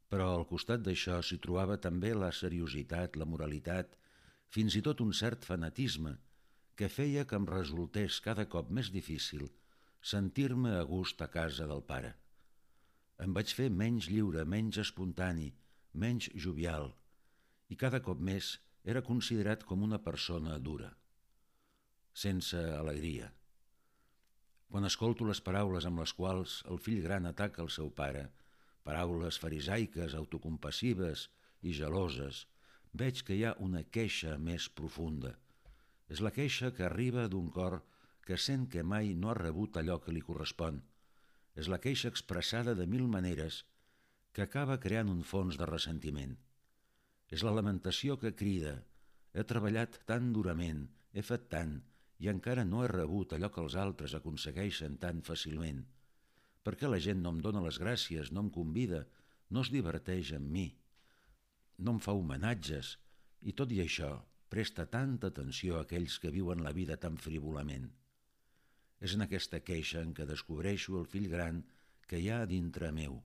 però 0.09 0.29
al 0.35 0.47
costat 0.51 0.85
d'això 0.85 1.19
s'hi 1.23 1.39
trobava 1.45 1.77
també 1.87 2.15
la 2.15 2.31
seriositat, 2.33 3.17
la 3.21 3.27
moralitat, 3.29 3.97
fins 4.49 4.77
i 4.79 4.83
tot 4.85 5.03
un 5.05 5.13
cert 5.13 5.45
fanatisme 5.45 6.15
que 6.79 6.89
feia 6.89 7.25
que 7.29 7.37
em 7.37 7.49
resultés 7.51 8.21
cada 8.25 8.47
cop 8.47 8.71
més 8.71 8.93
difícil 8.95 9.49
sentir-me 10.13 10.77
a 10.79 10.85
gust 10.87 11.21
a 11.23 11.29
casa 11.29 11.67
del 11.67 11.83
pare. 11.83 12.15
Em 13.19 13.35
vaig 13.35 13.53
fer 13.61 13.67
menys 13.69 14.07
lliure, 14.13 14.45
menys 14.47 14.79
espontani, 14.85 15.51
menys 15.93 16.31
jovial, 16.35 16.93
i 17.69 17.77
cada 17.77 18.01
cop 18.01 18.23
més 18.23 18.55
era 18.85 19.03
considerat 19.03 19.65
com 19.67 19.83
una 19.83 19.99
persona 19.99 20.57
dura, 20.59 20.93
sense 22.15 22.63
alegria. 22.79 23.33
Quan 24.69 24.85
escolto 24.85 25.25
les 25.25 25.41
paraules 25.41 25.87
amb 25.89 26.03
les 26.03 26.13
quals 26.13 26.59
el 26.73 26.81
fill 26.85 27.01
gran 27.05 27.27
ataca 27.29 27.63
el 27.65 27.71
seu 27.73 27.89
pare, 28.01 28.27
paraules 28.85 29.39
farisaiques, 29.41 30.15
autocompassives 30.15 31.29
i 31.65 31.73
geloses, 31.77 32.45
veig 32.93 33.23
que 33.25 33.37
hi 33.37 33.45
ha 33.49 33.57
una 33.65 33.83
queixa 33.97 34.37
més 34.39 34.69
profunda. 34.69 35.33
És 36.09 36.21
la 36.25 36.33
queixa 36.33 36.71
que 36.77 36.85
arriba 36.85 37.27
d'un 37.33 37.49
cor 37.53 37.81
que 38.29 38.37
sent 38.37 38.69
que 38.69 38.85
mai 38.85 39.15
no 39.17 39.33
ha 39.33 39.39
rebut 39.41 39.77
allò 39.81 39.99
que 40.05 40.13
li 40.13 40.25
correspon. 40.25 40.83
És 41.57 41.69
la 41.73 41.81
queixa 41.81 42.13
expressada 42.13 42.75
de 42.77 42.87
mil 42.87 43.09
maneres 43.09 43.65
que 44.37 44.45
acaba 44.45 44.79
creant 44.85 45.09
un 45.09 45.25
fons 45.25 45.57
de 45.57 45.67
ressentiment. 45.69 46.37
És 47.33 47.45
la 47.45 47.57
lamentació 47.57 48.17
que 48.21 48.37
crida 48.37 48.77
he 49.33 49.45
treballat 49.49 50.01
tan 50.09 50.33
durament, 50.37 50.85
he 51.13 51.25
fet 51.25 51.49
tant, 51.53 51.79
i 52.19 52.29
encara 52.33 52.65
no 52.69 52.83
he 52.83 52.89
rebut 52.91 53.35
allò 53.35 53.51
que 53.55 53.63
els 53.65 53.77
altres 53.83 54.15
aconsegueixen 54.19 54.99
tan 55.05 55.23
fàcilment. 55.29 55.85
Per 56.65 56.75
què 56.81 56.91
la 56.91 57.01
gent 57.05 57.23
no 57.23 57.33
em 57.35 57.39
dóna 57.45 57.63
les 57.65 57.79
gràcies, 57.83 58.33
no 58.33 58.45
em 58.47 58.51
convida, 58.55 59.05
no 59.51 59.63
es 59.65 59.71
diverteix 59.75 60.35
amb 60.39 60.51
mi, 60.57 60.67
no 61.79 61.95
em 61.95 62.03
fa 62.03 62.17
homenatges, 62.19 62.97
i 63.43 63.55
tot 63.55 63.73
i 63.73 63.81
això 63.85 64.11
presta 64.51 64.89
tanta 64.91 65.31
atenció 65.31 65.79
a 65.79 65.87
aquells 65.87 66.19
que 66.19 66.35
viuen 66.35 66.65
la 66.65 66.75
vida 66.75 66.99
tan 67.01 67.17
frívolament. 67.17 67.89
És 69.01 69.15
en 69.15 69.25
aquesta 69.25 69.63
queixa 69.63 70.03
en 70.03 70.13
què 70.15 70.27
descobreixo 70.27 70.99
el 70.99 71.07
fill 71.07 71.31
gran 71.31 71.63
que 72.11 72.19
hi 72.19 72.33
ha 72.35 72.45
dintre 72.51 72.91
meu, 72.93 73.21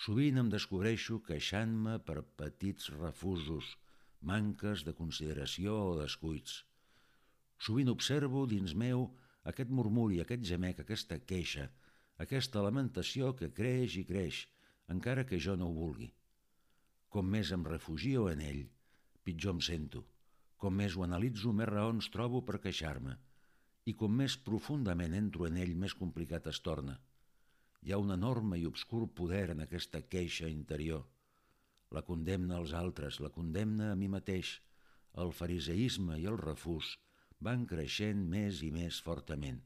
Sovint 0.00 0.40
em 0.40 0.48
descobreixo 0.52 1.18
queixant-me 1.24 1.98
per 2.08 2.22
petits 2.40 2.86
refusos, 2.94 3.66
manques 4.30 4.84
de 4.86 4.94
consideració 5.00 5.74
o 5.88 5.90
descuits. 5.98 6.54
Sovint 7.60 7.90
observo 7.92 8.46
dins 8.48 8.72
meu 8.72 9.02
aquest 9.50 9.72
murmuri, 9.76 10.20
aquest 10.22 10.44
gemec, 10.48 10.78
aquesta 10.80 11.18
queixa, 11.20 11.66
aquesta 12.24 12.62
lamentació 12.64 13.34
que 13.36 13.50
creix 13.56 13.96
i 14.00 14.04
creix, 14.08 14.46
encara 14.94 15.26
que 15.28 15.40
jo 15.46 15.56
no 15.60 15.68
ho 15.68 15.74
vulgui. 15.76 16.08
Com 17.12 17.28
més 17.34 17.50
em 17.56 17.66
refugio 17.68 18.28
en 18.30 18.40
ell, 18.46 18.62
pitjor 19.24 19.56
em 19.56 19.60
sento. 19.66 20.04
Com 20.60 20.76
més 20.76 20.96
ho 20.96 21.04
analitzo, 21.04 21.52
més 21.56 21.68
raons 21.68 22.08
trobo 22.14 22.40
per 22.48 22.62
queixar-me. 22.64 23.18
I 23.88 23.94
com 24.00 24.16
més 24.16 24.38
profundament 24.48 25.16
entro 25.20 25.46
en 25.48 25.60
ell, 25.60 25.74
més 25.84 25.96
complicat 26.00 26.48
es 26.52 26.60
torna. 26.64 26.96
Hi 27.84 27.92
ha 27.92 28.00
un 28.00 28.12
enorme 28.16 28.56
i 28.60 28.66
obscur 28.68 29.06
poder 29.20 29.46
en 29.54 29.64
aquesta 29.66 30.02
queixa 30.14 30.48
interior. 30.48 31.04
La 31.96 32.04
condemna 32.08 32.56
als 32.56 32.72
altres, 32.76 33.20
la 33.20 33.32
condemna 33.36 33.92
a 33.92 34.00
mi 34.00 34.08
mateix, 34.08 34.56
el 35.20 35.32
fariseisme 35.36 36.20
i 36.20 36.28
el 36.30 36.38
refús 36.40 36.96
van 37.46 37.66
creixent 37.66 38.22
més 38.34 38.60
i 38.66 38.70
més 38.74 39.00
fortament. 39.04 39.60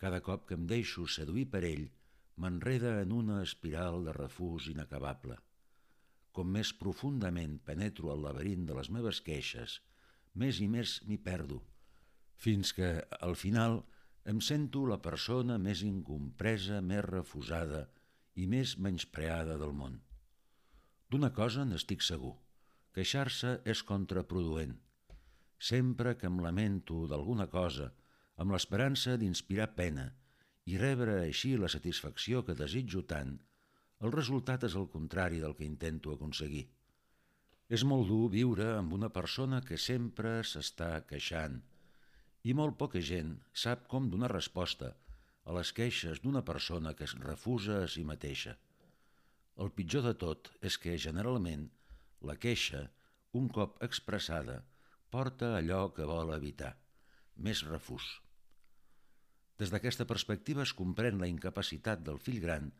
Cada 0.00 0.20
cop 0.24 0.46
que 0.48 0.56
em 0.56 0.66
deixo 0.70 1.06
seduir 1.10 1.46
per 1.52 1.62
ell, 1.68 1.86
m'enreda 2.40 2.96
en 3.02 3.12
una 3.12 3.42
espiral 3.44 4.04
de 4.06 4.14
refús 4.16 4.70
inacabable. 4.72 5.36
Com 6.32 6.52
més 6.56 6.72
profundament 6.82 7.58
penetro 7.66 8.12
al 8.12 8.22
laberint 8.24 8.64
de 8.68 8.76
les 8.78 8.90
meves 8.96 9.20
queixes, 9.26 9.80
més 10.34 10.60
i 10.64 10.68
més 10.70 11.00
m'hi 11.08 11.18
perdo, 11.18 11.58
fins 12.40 12.72
que, 12.72 12.92
al 13.20 13.34
final, 13.36 13.82
em 14.30 14.40
sento 14.40 14.86
la 14.88 15.00
persona 15.04 15.58
més 15.58 15.82
incompresa, 15.84 16.80
més 16.80 17.04
refusada 17.04 17.88
i 18.36 18.46
més 18.46 18.76
menyspreada 18.78 19.58
del 19.60 19.74
món. 19.76 19.98
D'una 21.10 21.32
cosa 21.36 21.66
n'estic 21.66 22.06
segur, 22.06 22.36
queixar-se 22.94 23.58
és 23.74 23.82
contraproduent. 23.90 24.78
Sempre 25.60 26.16
que 26.16 26.28
em 26.30 26.40
lamento 26.40 27.04
d'alguna 27.10 27.46
cosa, 27.52 27.90
amb 28.40 28.54
l'esperança 28.54 29.18
d'inspirar 29.20 29.74
pena 29.76 30.06
i 30.72 30.78
rebre 30.80 31.18
així 31.20 31.52
la 31.60 31.68
satisfacció 31.68 32.40
que 32.46 32.56
desitjo 32.56 33.02
tant, 33.10 33.34
el 34.00 34.14
resultat 34.14 34.64
és 34.68 34.76
el 34.80 34.88
contrari 34.88 35.40
del 35.42 35.56
que 35.58 35.66
intento 35.68 36.14
aconseguir. 36.14 36.64
És 37.68 37.84
molt 37.84 38.08
dur 38.08 38.30
viure 38.32 38.70
amb 38.78 38.96
una 38.96 39.10
persona 39.12 39.60
que 39.66 39.76
sempre 39.78 40.38
s'està 40.52 40.88
queixant, 41.10 41.60
i 42.48 42.56
molt 42.56 42.78
poca 42.80 43.02
gent 43.04 43.36
sap 43.64 43.84
com 43.92 44.08
donar 44.08 44.32
resposta 44.32 44.94
a 45.44 45.56
les 45.56 45.72
queixes 45.76 46.22
d'una 46.24 46.42
persona 46.50 46.94
que 46.96 47.04
es 47.04 47.14
refusa 47.20 47.82
a 47.84 47.90
si 47.92 48.04
mateixa. 48.08 48.56
El 49.60 49.72
pitjor 49.76 50.06
de 50.08 50.14
tot 50.24 50.48
és 50.64 50.80
que, 50.80 50.96
generalment, 50.96 51.68
la 52.24 52.36
queixa, 52.40 52.86
un 53.36 53.48
cop 53.52 53.76
expressada, 53.84 54.62
porta 55.10 55.54
allò 55.58 55.82
que 55.94 56.06
vol 56.08 56.34
evitar, 56.36 56.74
més 57.36 57.64
refús. 57.68 58.06
Des 59.60 59.72
d'aquesta 59.74 60.06
perspectiva 60.08 60.62
es 60.64 60.74
comprèn 60.76 61.20
la 61.20 61.28
incapacitat 61.30 62.04
del 62.06 62.20
fill 62.26 62.40
gran 62.44 62.70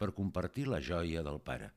per 0.00 0.14
compartir 0.16 0.68
la 0.70 0.80
joia 0.80 1.24
del 1.26 1.40
pare. 1.44 1.72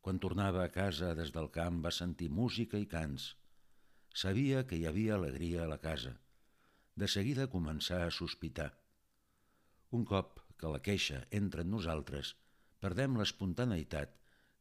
Quan 0.00 0.18
tornava 0.18 0.64
a 0.64 0.72
casa 0.72 1.12
des 1.14 1.30
del 1.34 1.52
camp 1.54 1.84
va 1.84 1.94
sentir 1.94 2.30
música 2.32 2.80
i 2.80 2.86
cants, 2.90 3.34
Sabia 4.18 4.64
que 4.66 4.76
hi 4.76 4.86
havia 4.88 5.14
alegria 5.14 5.64
a 5.64 5.68
la 5.70 5.78
casa. 5.78 6.10
De 6.98 7.06
seguida 7.06 7.46
començà 7.52 8.00
a 8.04 8.14
sospitar. 8.14 8.70
Un 9.94 10.04
cop 10.04 10.40
que 10.58 10.70
la 10.72 10.80
queixa 10.82 11.20
entra 11.40 11.62
en 11.62 11.70
nosaltres, 11.70 12.32
perdem 12.82 13.18
l'espontaneïtat 13.20 14.16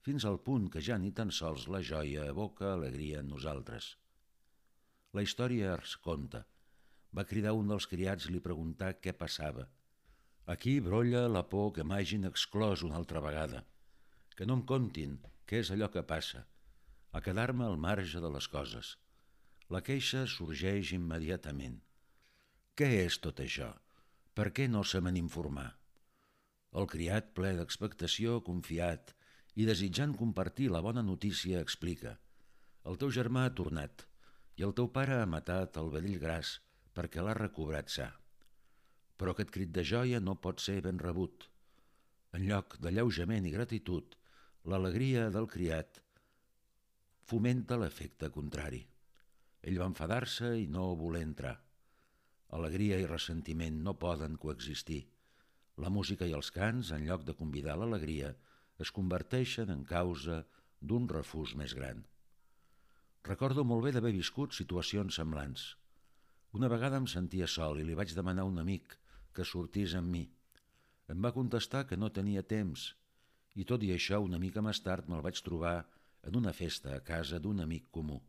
fins 0.06 0.28
al 0.30 0.38
punt 0.50 0.68
que 0.74 0.84
ja 0.90 0.98
ni 1.02 1.10
tan 1.12 1.34
sols 1.38 1.66
la 1.74 1.82
joia 1.82 2.28
evoca 2.34 2.74
alegria 2.74 3.24
en 3.24 3.32
nosaltres. 3.34 3.96
La 5.16 5.24
història 5.24 5.74
es 5.78 5.96
conta. 6.04 6.44
Va 7.16 7.26
cridar 7.28 7.54
un 7.56 7.70
dels 7.72 7.88
criats 7.88 8.28
i 8.28 8.34
li 8.34 8.44
preguntar 8.44 8.98
què 9.00 9.14
passava. 9.16 9.64
Aquí 10.54 10.78
brolla 10.84 11.24
la 11.32 11.44
por 11.52 11.72
que 11.76 11.86
m'hagin 11.88 12.28
exclòs 12.28 12.84
una 12.88 12.98
altra 13.00 13.22
vegada. 13.24 13.64
Que 14.36 14.46
no 14.46 14.58
em 14.60 14.64
contin 14.72 15.18
què 15.48 15.62
és 15.64 15.72
allò 15.72 15.88
que 15.94 16.04
passa. 16.04 16.44
A 17.16 17.22
quedar-me 17.24 17.66
al 17.66 17.80
marge 17.80 18.22
de 18.24 18.32
les 18.36 18.48
coses. 18.52 18.96
La 19.72 19.82
queixa 19.82 20.26
sorgeix 20.32 20.92
immediatament. 20.98 21.80
Què 22.78 22.90
és 23.06 23.18
tot 23.24 23.40
això? 23.44 23.72
Per 24.36 24.52
què 24.52 24.68
no 24.70 24.84
se 24.84 25.02
me 25.02 25.12
n'informar? 25.16 25.70
El 26.78 26.86
criat, 26.92 27.32
ple 27.34 27.56
d'expectació, 27.58 28.42
confiat 28.52 29.16
i 29.56 29.66
desitjant 29.66 30.14
compartir 30.20 30.68
la 30.70 30.84
bona 30.86 31.02
notícia 31.02 31.64
explica 31.64 32.14
«El 32.86 33.00
teu 33.02 33.10
germà 33.12 33.48
ha 33.48 33.56
tornat 33.60 34.06
i 34.58 34.66
el 34.66 34.74
teu 34.78 34.90
pare 34.94 35.20
ha 35.22 35.30
matat 35.30 35.78
el 35.82 35.92
vedell 35.94 36.18
gras 36.22 36.58
perquè 36.98 37.22
l'ha 37.22 37.36
recobrat 37.38 37.94
sa. 37.94 38.08
Però 39.18 39.34
aquest 39.34 39.54
crit 39.54 39.72
de 39.74 39.84
joia 39.86 40.20
no 40.22 40.38
pot 40.42 40.62
ser 40.62 40.80
ben 40.86 40.98
rebut. 41.02 41.46
En 42.34 42.46
lloc 42.50 42.78
de 42.82 42.92
lleujament 42.94 43.46
i 43.46 43.54
gratitud, 43.54 44.18
l'alegria 44.66 45.30
del 45.34 45.48
criat 45.54 46.02
fomenta 47.30 47.78
l'efecte 47.78 48.30
contrari. 48.34 48.82
Ell 49.68 49.80
va 49.82 49.90
enfadar-se 49.92 50.52
i 50.64 50.68
no 50.74 50.90
voler 51.00 51.24
entrar. 51.28 51.56
Alegria 52.58 52.98
i 53.02 53.08
ressentiment 53.10 53.82
no 53.84 53.98
poden 54.00 54.38
coexistir. 54.42 55.02
La 55.84 55.92
música 55.94 56.26
i 56.26 56.34
els 56.34 56.50
cants, 56.56 56.94
en 56.96 57.04
lloc 57.06 57.26
de 57.28 57.36
convidar 57.38 57.76
l'alegria, 57.78 58.32
es 58.82 58.94
converteixen 58.96 59.74
en 59.74 59.84
causa 59.86 60.44
d'un 60.82 61.10
refús 61.12 61.54
més 61.60 61.76
gran. 61.78 62.06
Recordo 63.28 63.64
molt 63.68 63.84
bé 63.86 63.92
d'haver 63.96 64.14
viscut 64.16 64.56
situacions 64.56 65.18
semblants. 65.20 65.64
Una 66.58 66.70
vegada 66.72 67.00
em 67.02 67.08
sentia 67.12 67.48
sol 67.54 67.82
i 67.82 67.86
li 67.88 67.98
vaig 68.00 68.14
demanar 68.16 68.46
a 68.46 68.52
un 68.52 68.62
amic 68.64 68.96
que 69.36 69.46
sortís 69.46 69.96
amb 70.00 70.12
mi. 70.16 70.24
Em 71.12 71.20
va 71.26 71.34
contestar 71.36 71.84
que 71.90 72.00
no 72.00 72.12
tenia 72.20 72.46
temps 72.56 72.88
i 73.56 73.66
tot 73.66 73.84
i 73.84 73.92
això 73.96 74.22
una 74.24 74.40
mica 74.40 74.64
més 74.64 74.80
tard 74.86 75.10
me'l 75.10 75.26
vaig 75.26 75.42
trobar 75.44 75.76
en 76.30 76.40
una 76.40 76.54
festa 76.54 76.96
a 76.96 77.04
casa 77.12 77.42
d'un 77.44 77.60
amic 77.66 77.92
comú. 78.00 78.22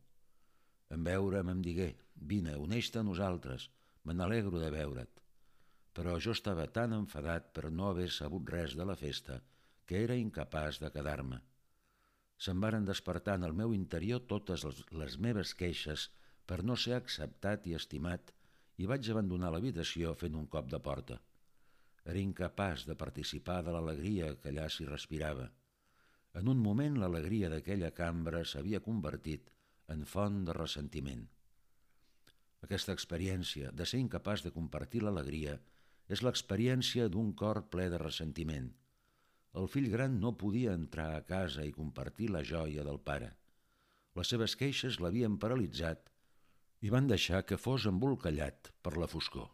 En 0.89 1.07
veure'm 1.07 1.55
em 1.55 1.63
digué, 1.63 1.89
vine, 2.33 2.57
uneix-te 2.67 2.99
a 2.99 3.07
nosaltres, 3.07 3.69
me 4.03 4.15
n'alegro 4.17 4.59
de 4.59 4.71
veure't 4.73 5.19
però 5.99 6.15
jo 6.23 6.31
estava 6.31 6.63
tan 6.71 6.93
enfadat 6.95 7.49
per 7.55 7.71
no 7.75 7.89
haver 7.89 8.09
sabut 8.15 8.51
res 8.53 8.75
de 8.79 8.85
la 8.87 8.95
festa 8.95 9.41
que 9.89 10.03
era 10.05 10.15
incapaç 10.15 10.77
de 10.79 10.91
quedar-me. 10.93 11.39
Se'n 12.39 12.59
varen 12.63 12.85
despertar 12.87 13.35
en 13.39 13.45
el 13.47 13.55
meu 13.61 13.73
interior 13.75 14.21
totes 14.33 14.63
les 15.01 15.17
meves 15.25 15.51
queixes 15.61 16.07
per 16.47 16.61
no 16.63 16.77
ser 16.83 16.95
acceptat 16.97 17.67
i 17.67 17.75
estimat 17.79 18.31
i 18.79 18.87
vaig 18.91 19.09
abandonar 19.11 19.51
l'habitació 19.51 20.13
fent 20.21 20.37
un 20.39 20.45
cop 20.53 20.69
de 20.71 20.79
porta. 20.79 21.17
Era 22.05 22.21
incapaç 22.23 22.85
de 22.87 22.95
participar 23.01 23.59
de 23.65 23.73
l'alegria 23.75 24.31
que 24.39 24.53
allà 24.53 24.69
s'hi 24.71 24.87
respirava. 24.87 25.49
En 26.39 26.47
un 26.47 26.61
moment 26.63 26.95
l'alegria 27.01 27.49
d'aquella 27.51 27.91
cambra 27.99 28.45
s'havia 28.47 28.79
convertit 28.85 29.51
en 29.95 30.05
font 30.05 30.43
de 30.47 30.55
ressentiment. 30.55 31.25
Aquesta 32.65 32.95
experiència 32.95 33.71
de 33.71 33.85
ser 33.91 33.99
incapaç 34.03 34.45
de 34.45 34.53
compartir 34.55 35.03
l'alegria 35.03 35.57
és 36.07 36.23
l'experiència 36.25 37.07
d'un 37.11 37.33
cor 37.41 37.65
ple 37.73 37.89
de 37.91 37.99
ressentiment. 38.01 38.71
El 39.57 39.67
fill 39.73 39.89
gran 39.89 40.19
no 40.21 40.35
podia 40.37 40.75
entrar 40.77 41.09
a 41.15 41.23
casa 41.25 41.65
i 41.65 41.73
compartir 41.75 42.29
la 42.29 42.43
joia 42.45 42.83
del 42.85 42.99
pare. 43.01 43.31
Les 44.17 44.29
seves 44.33 44.55
queixes 44.59 44.99
l'havien 45.01 45.37
paralitzat 45.41 46.11
i 46.85 46.91
van 46.93 47.07
deixar 47.09 47.41
que 47.45 47.57
fos 47.57 47.87
embolcallat 47.89 48.69
per 48.85 48.95
la 48.97 49.09
foscor. 49.09 49.49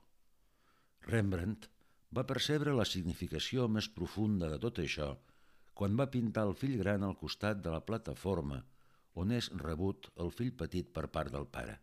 Rembrandt 1.07 1.69
va 2.17 2.27
percebre 2.27 2.75
la 2.75 2.85
significació 2.89 3.69
més 3.71 3.87
profunda 3.99 4.49
de 4.51 4.59
tot 4.67 4.83
això 4.83 5.13
quan 5.79 5.97
va 5.99 6.11
pintar 6.11 6.45
el 6.47 6.55
fill 6.59 6.77
gran 6.79 7.03
al 7.03 7.17
costat 7.19 7.61
de 7.63 7.73
la 7.73 7.83
plataforma 7.87 8.61
on 9.23 9.31
és 9.31 9.49
rebut 9.63 10.09
el 10.23 10.31
fill 10.37 10.53
petit 10.61 10.91
per 10.95 11.07
part 11.17 11.31
del 11.31 11.47
pare. 11.57 11.75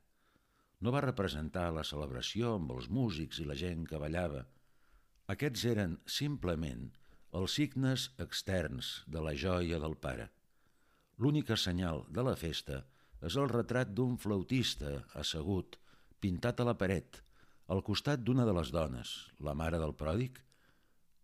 No 0.85 0.92
va 0.92 1.04
representar 1.04 1.71
la 1.73 1.85
celebració 1.88 2.57
amb 2.59 2.73
els 2.76 2.88
músics 2.90 3.40
i 3.40 3.47
la 3.49 3.57
gent 3.59 3.87
que 3.88 4.00
ballava, 4.02 4.42
aquests 5.35 5.64
eren 5.71 5.97
simplement 6.19 6.90
els 7.38 7.54
signes 7.56 8.10
externs 8.20 8.88
de 9.08 9.20
la 9.24 9.32
joia 9.32 9.78
del 9.80 9.94
pare. 9.96 10.26
L'única 11.16 11.56
senyal 11.56 12.02
de 12.12 12.24
la 12.26 12.34
festa 12.36 12.82
és 13.24 13.38
el 13.40 13.48
retrat 13.52 13.92
d'un 13.96 14.18
flautista 14.20 14.99
assegut, 15.21 15.78
pintat 16.21 16.60
a 16.60 16.66
la 16.68 16.75
paret, 16.76 17.23
al 17.73 17.80
costat 17.86 18.21
d'una 18.21 18.45
de 18.45 18.52
les 18.58 18.73
dones, 18.75 19.12
la 19.40 19.54
mare 19.56 19.80
del 19.80 19.95
pròdig. 19.97 20.36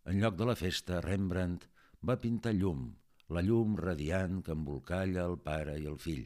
En 0.09 0.23
lloc 0.23 0.39
de 0.39 0.49
la 0.49 0.57
festa, 0.57 1.03
Rembrandt 1.05 1.69
va 2.09 2.17
pintar 2.23 2.55
llum, 2.57 2.89
la 3.29 3.43
llum 3.45 3.77
radiant 3.77 4.41
que 4.47 4.57
embolcalla 4.57 5.27
el 5.29 5.37
pare 5.45 5.77
i 5.77 5.85
el 5.91 6.01
fill. 6.01 6.25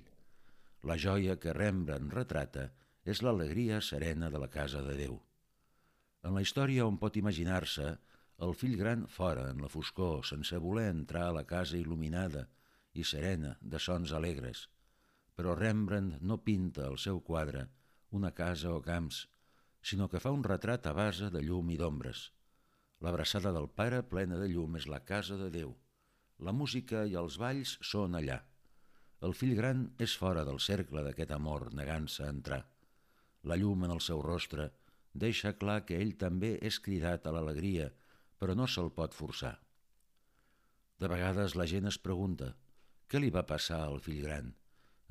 La 0.87 0.95
joia 0.95 1.39
que 1.43 1.57
Rembrandt 1.57 2.15
retrata 2.15 2.69
és 3.03 3.23
l'alegria 3.27 3.81
serena 3.83 4.31
de 4.31 4.39
la 4.39 4.51
casa 4.53 4.83
de 4.87 4.95
Déu. 4.95 5.19
En 6.23 6.39
la 6.39 6.43
història 6.45 6.87
on 6.87 7.01
pot 7.03 7.19
imaginar-se 7.19 7.97
el 8.39 8.55
fill 8.59 8.77
gran 8.79 9.07
fora, 9.07 9.51
en 9.51 9.61
la 9.63 9.69
foscor, 9.69 10.25
sense 10.27 10.59
voler 10.59 10.89
entrar 10.91 11.29
a 11.29 11.37
la 11.37 11.45
casa 11.45 11.77
il·luminada 11.79 12.47
i 12.95 13.05
serena 13.05 13.57
de 13.61 13.79
sons 13.79 14.13
alegres. 14.13 14.69
Però 15.37 15.55
Rembrandt 15.57 16.21
no 16.21 16.43
pinta 16.45 16.89
el 16.89 16.99
seu 16.99 17.21
quadre 17.21 17.69
una 18.13 18.33
casa 18.37 18.71
o 18.77 18.81
camps, 18.85 19.27
sinó 19.83 20.09
que 20.09 20.21
fa 20.21 20.31
un 20.31 20.45
retrat 20.45 20.87
a 20.87 20.93
base 20.93 21.31
de 21.33 21.41
llum 21.43 21.71
i 21.73 21.79
d'ombres. 21.81 22.29
L'abraçada 23.03 23.51
del 23.57 23.69
pare 23.81 24.03
plena 24.07 24.39
de 24.39 24.51
llum 24.53 24.77
és 24.79 24.87
la 24.87 25.01
casa 25.09 25.39
de 25.41 25.49
Déu. 25.51 25.73
La 26.39 26.53
música 26.53 27.07
i 27.09 27.17
els 27.19 27.39
balls 27.41 27.79
són 27.81 28.15
allà. 28.19 28.43
El 29.27 29.35
fill 29.39 29.57
gran 29.59 29.89
és 30.03 30.15
fora 30.19 30.45
del 30.45 30.61
cercle 30.61 31.03
d'aquest 31.07 31.33
amor, 31.35 31.71
negant-se 31.75 32.27
a 32.27 32.31
entrar. 32.35 32.61
La 33.43 33.57
llum 33.59 33.85
en 33.87 33.97
el 33.97 34.03
seu 34.05 34.23
rostre 34.23 34.69
deixa 35.25 35.57
clar 35.59 35.83
que 35.87 35.99
ell 35.99 36.15
també 36.21 36.57
és 36.63 36.79
cridat 36.85 37.27
a 37.27 37.33
l'alegria, 37.35 37.91
però 38.43 38.57
no 38.59 38.67
se'l 38.67 38.89
pot 38.91 39.15
forçar. 39.15 39.53
De 40.99 41.07
vegades 41.11 41.55
la 41.55 41.67
gent 41.71 41.87
es 41.87 41.99
pregunta 42.03 42.49
què 43.07 43.21
li 43.23 43.31
va 43.31 43.45
passar 43.47 43.79
al 43.85 44.01
fill 44.03 44.19
gran? 44.25 44.49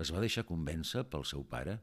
Es 0.04 0.10
va 0.12 0.24
deixar 0.24 0.44
convèncer 0.50 1.06
pel 1.14 1.24
seu 1.30 1.46
pare? 1.48 1.78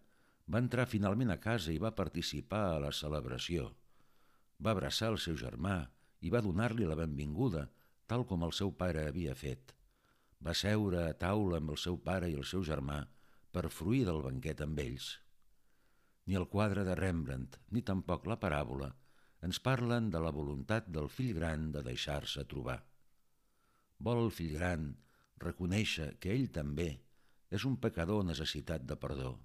Va 0.53 0.61
entrar 0.61 0.85
finalment 0.93 1.33
a 1.33 1.39
casa 1.41 1.73
i 1.73 1.81
va 1.81 1.95
participar 1.97 2.61
a 2.73 2.81
la 2.85 2.91
celebració. 2.99 3.71
Va 4.61 4.75
abraçar 4.77 5.09
el 5.15 5.17
seu 5.25 5.39
germà 5.41 5.79
i 6.21 6.33
va 6.35 6.43
donar-li 6.45 6.89
la 6.89 6.99
benvinguda, 6.99 7.69
tal 8.11 8.27
com 8.29 8.45
el 8.45 8.53
seu 8.59 8.75
pare 8.83 9.07
havia 9.09 9.37
fet. 9.39 9.73
Va 10.45 10.53
seure 10.53 11.07
a 11.07 11.17
taula 11.23 11.63
amb 11.63 11.73
el 11.73 11.81
seu 11.81 11.97
pare 12.11 12.29
i 12.29 12.37
el 12.37 12.45
seu 12.53 12.67
germà 12.67 12.99
per 13.53 13.71
fruir 13.79 14.05
del 14.11 14.21
banquet 14.27 14.61
amb 14.69 14.85
ells 14.85 15.15
ni 16.29 16.37
el 16.37 16.45
quadre 16.53 16.83
de 16.85 16.95
Rembrandt, 16.95 17.57
ni 17.73 17.81
tampoc 17.81 18.27
la 18.29 18.37
paràbola, 18.37 18.91
ens 19.46 19.61
parlen 19.62 20.09
de 20.14 20.20
la 20.24 20.33
voluntat 20.35 20.88
del 20.94 21.09
fill 21.12 21.35
gran 21.37 21.68
de 21.74 21.83
deixar-se 21.87 22.44
trobar. 22.53 22.79
Vol 24.09 24.24
el 24.24 24.33
fill 24.35 24.57
gran 24.57 24.88
reconèixer 25.44 26.09
que 26.22 26.33
ell 26.35 26.48
també 26.55 26.88
és 27.59 27.64
un 27.68 27.79
pecador 27.85 28.24
necessitat 28.27 28.85
de 28.88 28.96
perdó. 29.05 29.37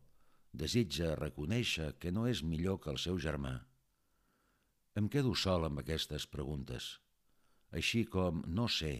Desitja 0.63 1.13
reconèixer 1.19 1.93
que 1.99 2.11
no 2.11 2.25
és 2.29 2.43
millor 2.43 2.79
que 2.81 2.91
el 2.93 2.99
seu 3.05 3.17
germà. 3.27 3.53
Em 4.99 5.07
quedo 5.09 5.33
sol 5.45 5.65
amb 5.65 5.81
aquestes 5.81 6.27
preguntes, 6.29 6.89
així 7.71 8.03
com 8.05 8.43
no 8.59 8.67
sé 8.69 8.93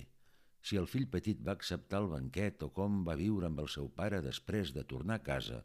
si 0.64 0.80
el 0.80 0.88
fill 0.90 1.06
petit 1.12 1.44
va 1.46 1.54
acceptar 1.58 2.00
el 2.02 2.10
banquet 2.16 2.64
o 2.66 2.72
com 2.74 3.04
va 3.06 3.20
viure 3.20 3.50
amb 3.50 3.62
el 3.66 3.70
seu 3.70 3.90
pare 4.02 4.24
després 4.26 4.74
de 4.74 4.86
tornar 4.90 5.20
a 5.20 5.26
casa 5.28 5.62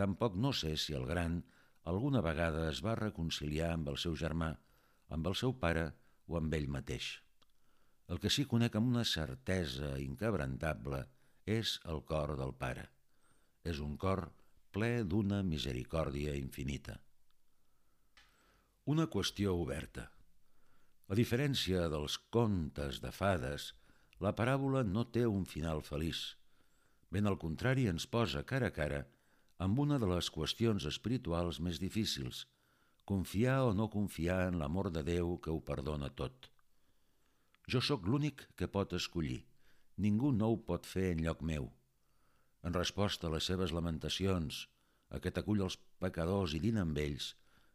Tampoc 0.00 0.36
no 0.36 0.52
sé 0.56 0.76
si 0.80 0.94
el 0.96 1.04
gran 1.04 1.42
alguna 1.84 2.20
vegada 2.20 2.68
es 2.70 2.82
va 2.84 2.98
reconciliar 2.98 3.72
amb 3.74 3.88
el 3.92 3.98
seu 3.98 4.16
germà, 4.16 4.52
amb 5.08 5.26
el 5.26 5.36
seu 5.38 5.54
pare 5.58 5.86
o 6.28 6.36
amb 6.38 6.54
ell 6.54 6.68
mateix. 6.68 7.18
El 8.10 8.18
que 8.22 8.30
sí 8.30 8.44
conec 8.44 8.76
amb 8.76 8.90
una 8.90 9.04
certesa 9.06 9.94
inquebrantable 10.02 11.04
és 11.46 11.78
el 11.92 12.02
cor 12.06 12.36
del 12.38 12.54
pare. 12.58 12.88
És 13.64 13.80
un 13.84 13.96
cor 13.96 14.28
ple 14.74 15.04
d'una 15.04 15.42
misericòrdia 15.46 16.34
infinita. 16.38 16.96
Una 18.90 19.06
qüestió 19.06 19.54
oberta. 19.58 20.08
A 21.10 21.16
diferència 21.18 21.88
dels 21.92 22.16
contes 22.34 23.00
de 23.02 23.10
fades, 23.14 23.72
la 24.22 24.34
paràbola 24.36 24.82
no 24.86 25.06
té 25.14 25.24
un 25.26 25.46
final 25.46 25.82
feliç. 25.86 26.20
Ben 27.10 27.26
al 27.26 27.38
contrari, 27.38 27.88
ens 27.90 28.06
posa 28.06 28.44
cara 28.46 28.70
a 28.70 28.74
cara 28.74 29.00
amb 29.64 29.80
una 29.82 29.98
de 30.00 30.08
les 30.08 30.30
qüestions 30.32 30.86
espirituals 30.88 31.58
més 31.60 31.78
difícils, 31.82 32.46
confiar 33.10 33.58
o 33.68 33.74
no 33.76 33.90
confiar 33.92 34.46
en 34.48 34.56
l'amor 34.60 34.88
de 34.94 35.02
Déu 35.04 35.36
que 35.44 35.52
ho 35.52 35.60
perdona 35.70 36.08
tot. 36.20 36.48
Jo 37.68 37.82
sóc 37.84 38.08
l'únic 38.08 38.46
que 38.56 38.70
pot 38.76 38.94
escollir, 38.96 39.42
ningú 40.00 40.32
no 40.32 40.48
ho 40.52 40.56
pot 40.70 40.88
fer 40.88 41.10
en 41.12 41.20
lloc 41.26 41.44
meu. 41.52 41.68
En 42.64 42.72
resposta 42.76 43.28
a 43.28 43.34
les 43.34 43.50
seves 43.52 43.74
lamentacions, 43.76 44.64
a 45.12 45.20
que 45.20 45.32
t'acull 45.34 45.60
els 45.66 45.76
pecadors 46.00 46.56
i 46.56 46.62
dina 46.64 46.86
amb 46.86 46.96
ells, 47.04 47.34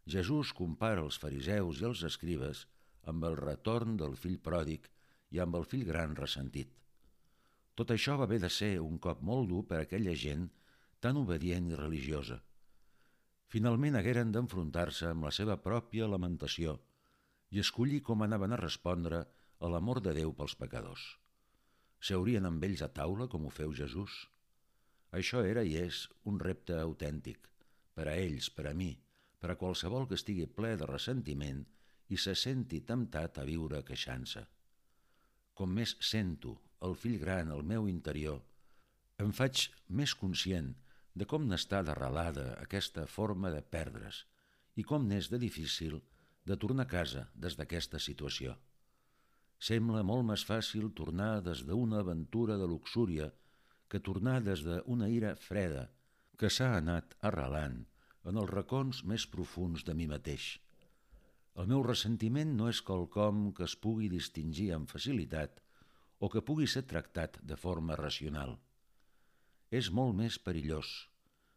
Jesús 0.09 0.53
compara 0.57 1.05
els 1.05 1.21
fariseus 1.21 1.81
i 1.81 1.87
els 1.91 2.03
escribes 2.09 2.65
amb 3.11 3.29
el 3.29 3.37
retorn 3.37 3.97
del 4.01 4.17
fill 4.17 4.41
pròdig 4.41 4.89
i 5.37 5.41
amb 5.43 5.57
el 5.59 5.65
fill 5.69 5.85
gran 5.85 6.17
ressentit. 6.17 6.69
Tot 7.77 7.91
això 7.93 8.17
va 8.17 8.25
haver 8.25 8.41
de 8.41 8.49
ser 8.49 8.77
un 8.81 8.97
cop 9.05 9.21
molt 9.21 9.49
dur 9.53 9.65
per 9.69 9.83
a 9.83 9.85
aquella 9.85 10.13
gent 10.17 10.47
tan 11.05 11.19
obedient 11.21 11.69
i 11.69 11.77
religiosa. 11.77 12.39
Finalment 13.53 13.93
hagueren 13.99 14.31
d'enfrontar-se 14.33 15.11
amb 15.11 15.27
la 15.27 15.31
seva 15.37 15.55
pròpia 15.61 16.07
lamentació 16.09 16.79
i 17.53 17.59
escollir 17.61 17.99
com 18.07 18.23
anaven 18.25 18.55
a 18.55 18.57
respondre 18.57 19.19
a 19.21 19.69
l'amor 19.69 19.99
de 20.01 20.15
Déu 20.17 20.31
pels 20.39 20.55
pecadors. 20.57 21.03
Seurien 22.09 22.49
amb 22.49 22.63
ells 22.65 22.81
a 22.81 22.89
taula 22.95 23.27
com 23.29 23.45
ho 23.45 23.51
feu 23.53 23.75
Jesús? 23.77 24.15
Això 25.19 25.43
era 25.45 25.61
i 25.63 25.75
és 25.77 25.99
un 26.31 26.39
repte 26.41 26.79
autèntic, 26.81 27.45
per 27.93 28.07
a 28.09 28.15
ells, 28.17 28.49
per 28.49 28.65
a 28.71 28.73
mi, 28.73 28.89
per 29.39 29.51
a 29.53 29.57
qualsevol 29.61 30.07
que 30.09 30.17
estigui 30.17 30.47
ple 30.57 30.73
de 30.81 30.87
ressentiment 30.89 31.61
i 32.09 32.17
se 32.17 32.33
senti 32.33 32.81
temptat 32.81 33.37
a 33.37 33.45
viure 33.45 33.83
queixant-se. 33.85 34.41
Com 35.53 35.77
més 35.77 35.93
sento 36.01 36.55
el 36.89 36.97
fill 36.97 37.19
gran 37.21 37.53
al 37.53 37.61
meu 37.61 37.85
interior, 37.93 38.41
em 39.21 39.29
faig 39.31 39.67
més 40.01 40.17
conscient 40.17 40.73
de 41.15 41.25
com 41.31 41.47
n'està 41.47 41.81
d'arrelada 41.87 42.45
aquesta 42.61 43.05
forma 43.07 43.51
de 43.53 43.61
perdre's 43.75 44.25
i 44.75 44.83
com 44.83 45.07
n'és 45.07 45.29
de 45.31 45.39
difícil 45.39 46.01
de 46.45 46.57
tornar 46.63 46.85
a 46.85 46.91
casa 46.91 47.23
des 47.45 47.55
d'aquesta 47.59 48.01
situació. 48.03 48.55
Sembla 49.67 50.03
molt 50.03 50.27
més 50.27 50.43
fàcil 50.45 50.91
tornar 50.99 51.39
des 51.45 51.63
d'una 51.67 52.01
aventura 52.03 52.57
de 52.61 52.67
luxúria 52.67 53.31
que 53.89 54.03
tornar 54.07 54.41
des 54.43 54.65
d'una 54.67 55.07
ira 55.09 55.35
freda 55.47 55.87
que 56.37 56.51
s'ha 56.51 56.75
anat 56.77 57.15
arrelant 57.29 57.79
en 58.29 58.41
els 58.41 58.51
racons 58.51 59.03
més 59.11 59.25
profuns 59.31 59.85
de 59.87 59.95
mi 59.95 60.07
mateix. 60.11 60.45
El 61.55 61.69
meu 61.71 61.83
ressentiment 61.87 62.51
no 62.59 62.67
és 62.67 62.81
quelcom 62.83 63.51
que 63.55 63.63
es 63.69 63.77
pugui 63.79 64.09
distingir 64.11 64.73
amb 64.75 64.91
facilitat 64.91 65.61
o 66.19 66.29
que 66.33 66.43
pugui 66.43 66.67
ser 66.67 66.83
tractat 66.91 67.39
de 67.51 67.55
forma 67.55 67.95
racional. 67.95 68.57
És 69.71 69.89
molt 69.89 70.13
més 70.17 70.37
perillós, 70.37 70.89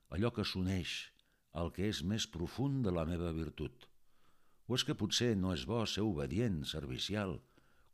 allò 0.09 0.31
que 0.33 0.45
s'uneix 0.45 0.93
al 1.61 1.71
que 1.75 1.89
és 1.91 2.01
més 2.05 2.27
profund 2.31 2.85
de 2.87 2.93
la 2.95 3.05
meva 3.09 3.31
virtut. 3.37 3.89
O 4.69 4.77
és 4.77 4.85
que 4.85 4.97
potser 5.01 5.33
no 5.37 5.53
és 5.57 5.65
bo 5.69 5.81
ser 5.89 6.05
obedient, 6.05 6.61
servicial, 6.71 7.39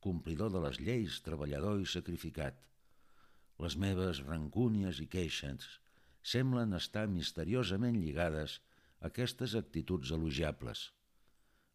complidor 0.05 0.53
de 0.53 0.63
les 0.65 0.81
lleis, 0.83 1.21
treballador 1.27 1.81
i 1.81 1.89
sacrificat. 1.89 2.59
Les 3.63 3.77
meves 3.79 4.21
rancúnies 4.27 5.01
i 5.01 5.07
queixes 5.11 5.69
semblen 6.35 6.75
estar 6.79 7.07
misteriosament 7.11 8.01
lligades 8.01 8.59
a 9.01 9.11
aquestes 9.11 9.55
actituds 9.61 10.11
elogiables. 10.17 10.91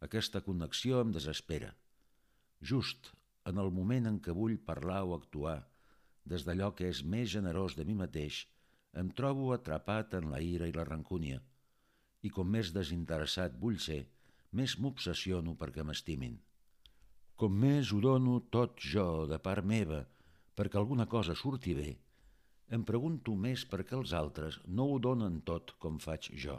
Aquesta 0.05 0.41
connexió 0.45 1.01
em 1.03 1.13
desespera. 1.15 1.73
Just 2.61 3.11
en 3.49 3.59
el 3.63 3.71
moment 3.71 4.07
en 4.09 4.19
què 4.23 4.35
vull 4.35 4.57
parlar 4.71 5.03
o 5.07 5.15
actuar 5.15 5.59
des 6.31 6.45
d'allò 6.47 6.71
que 6.77 6.89
és 6.93 7.03
més 7.13 7.29
generós 7.33 7.75
de 7.77 7.85
mi 7.85 7.95
mateix, 8.01 8.43
em 9.01 9.09
trobo 9.19 9.51
atrapat 9.53 10.15
en 10.19 10.29
la 10.33 10.41
ira 10.41 10.67
i 10.69 10.75
la 10.75 10.85
rancúnia, 10.87 11.41
i 12.25 12.29
com 12.35 12.49
més 12.55 12.73
desinteressat 12.75 13.57
vull 13.63 13.79
ser, 13.81 14.03
més 14.51 14.77
m'obsessiono 14.81 15.55
perquè 15.57 15.85
m'estimin. 15.85 16.37
Com 17.39 17.55
més 17.63 17.93
ho 17.93 18.01
dono 18.03 18.39
tot 18.55 18.81
jo 18.93 19.25
de 19.29 19.39
part 19.39 19.65
meva 19.65 20.03
perquè 20.59 20.75
alguna 20.79 21.05
cosa 21.07 21.35
surti 21.39 21.73
bé, 21.77 21.91
em 22.75 22.83
pregunto 22.85 23.33
més 23.45 23.63
per 23.69 23.85
què 23.87 23.95
els 23.97 24.11
altres 24.17 24.59
no 24.79 24.89
ho 24.91 24.97
donen 25.05 25.39
tot 25.49 25.71
com 25.83 26.01
faig 26.03 26.27
jo. 26.43 26.57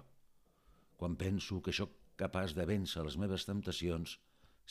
Quan 0.96 1.18
penso 1.20 1.60
que 1.66 1.74
sóc 1.76 1.92
capaç 2.22 2.54
de 2.56 2.64
vèncer 2.70 3.04
les 3.04 3.18
meves 3.20 3.44
temptacions, 3.48 4.16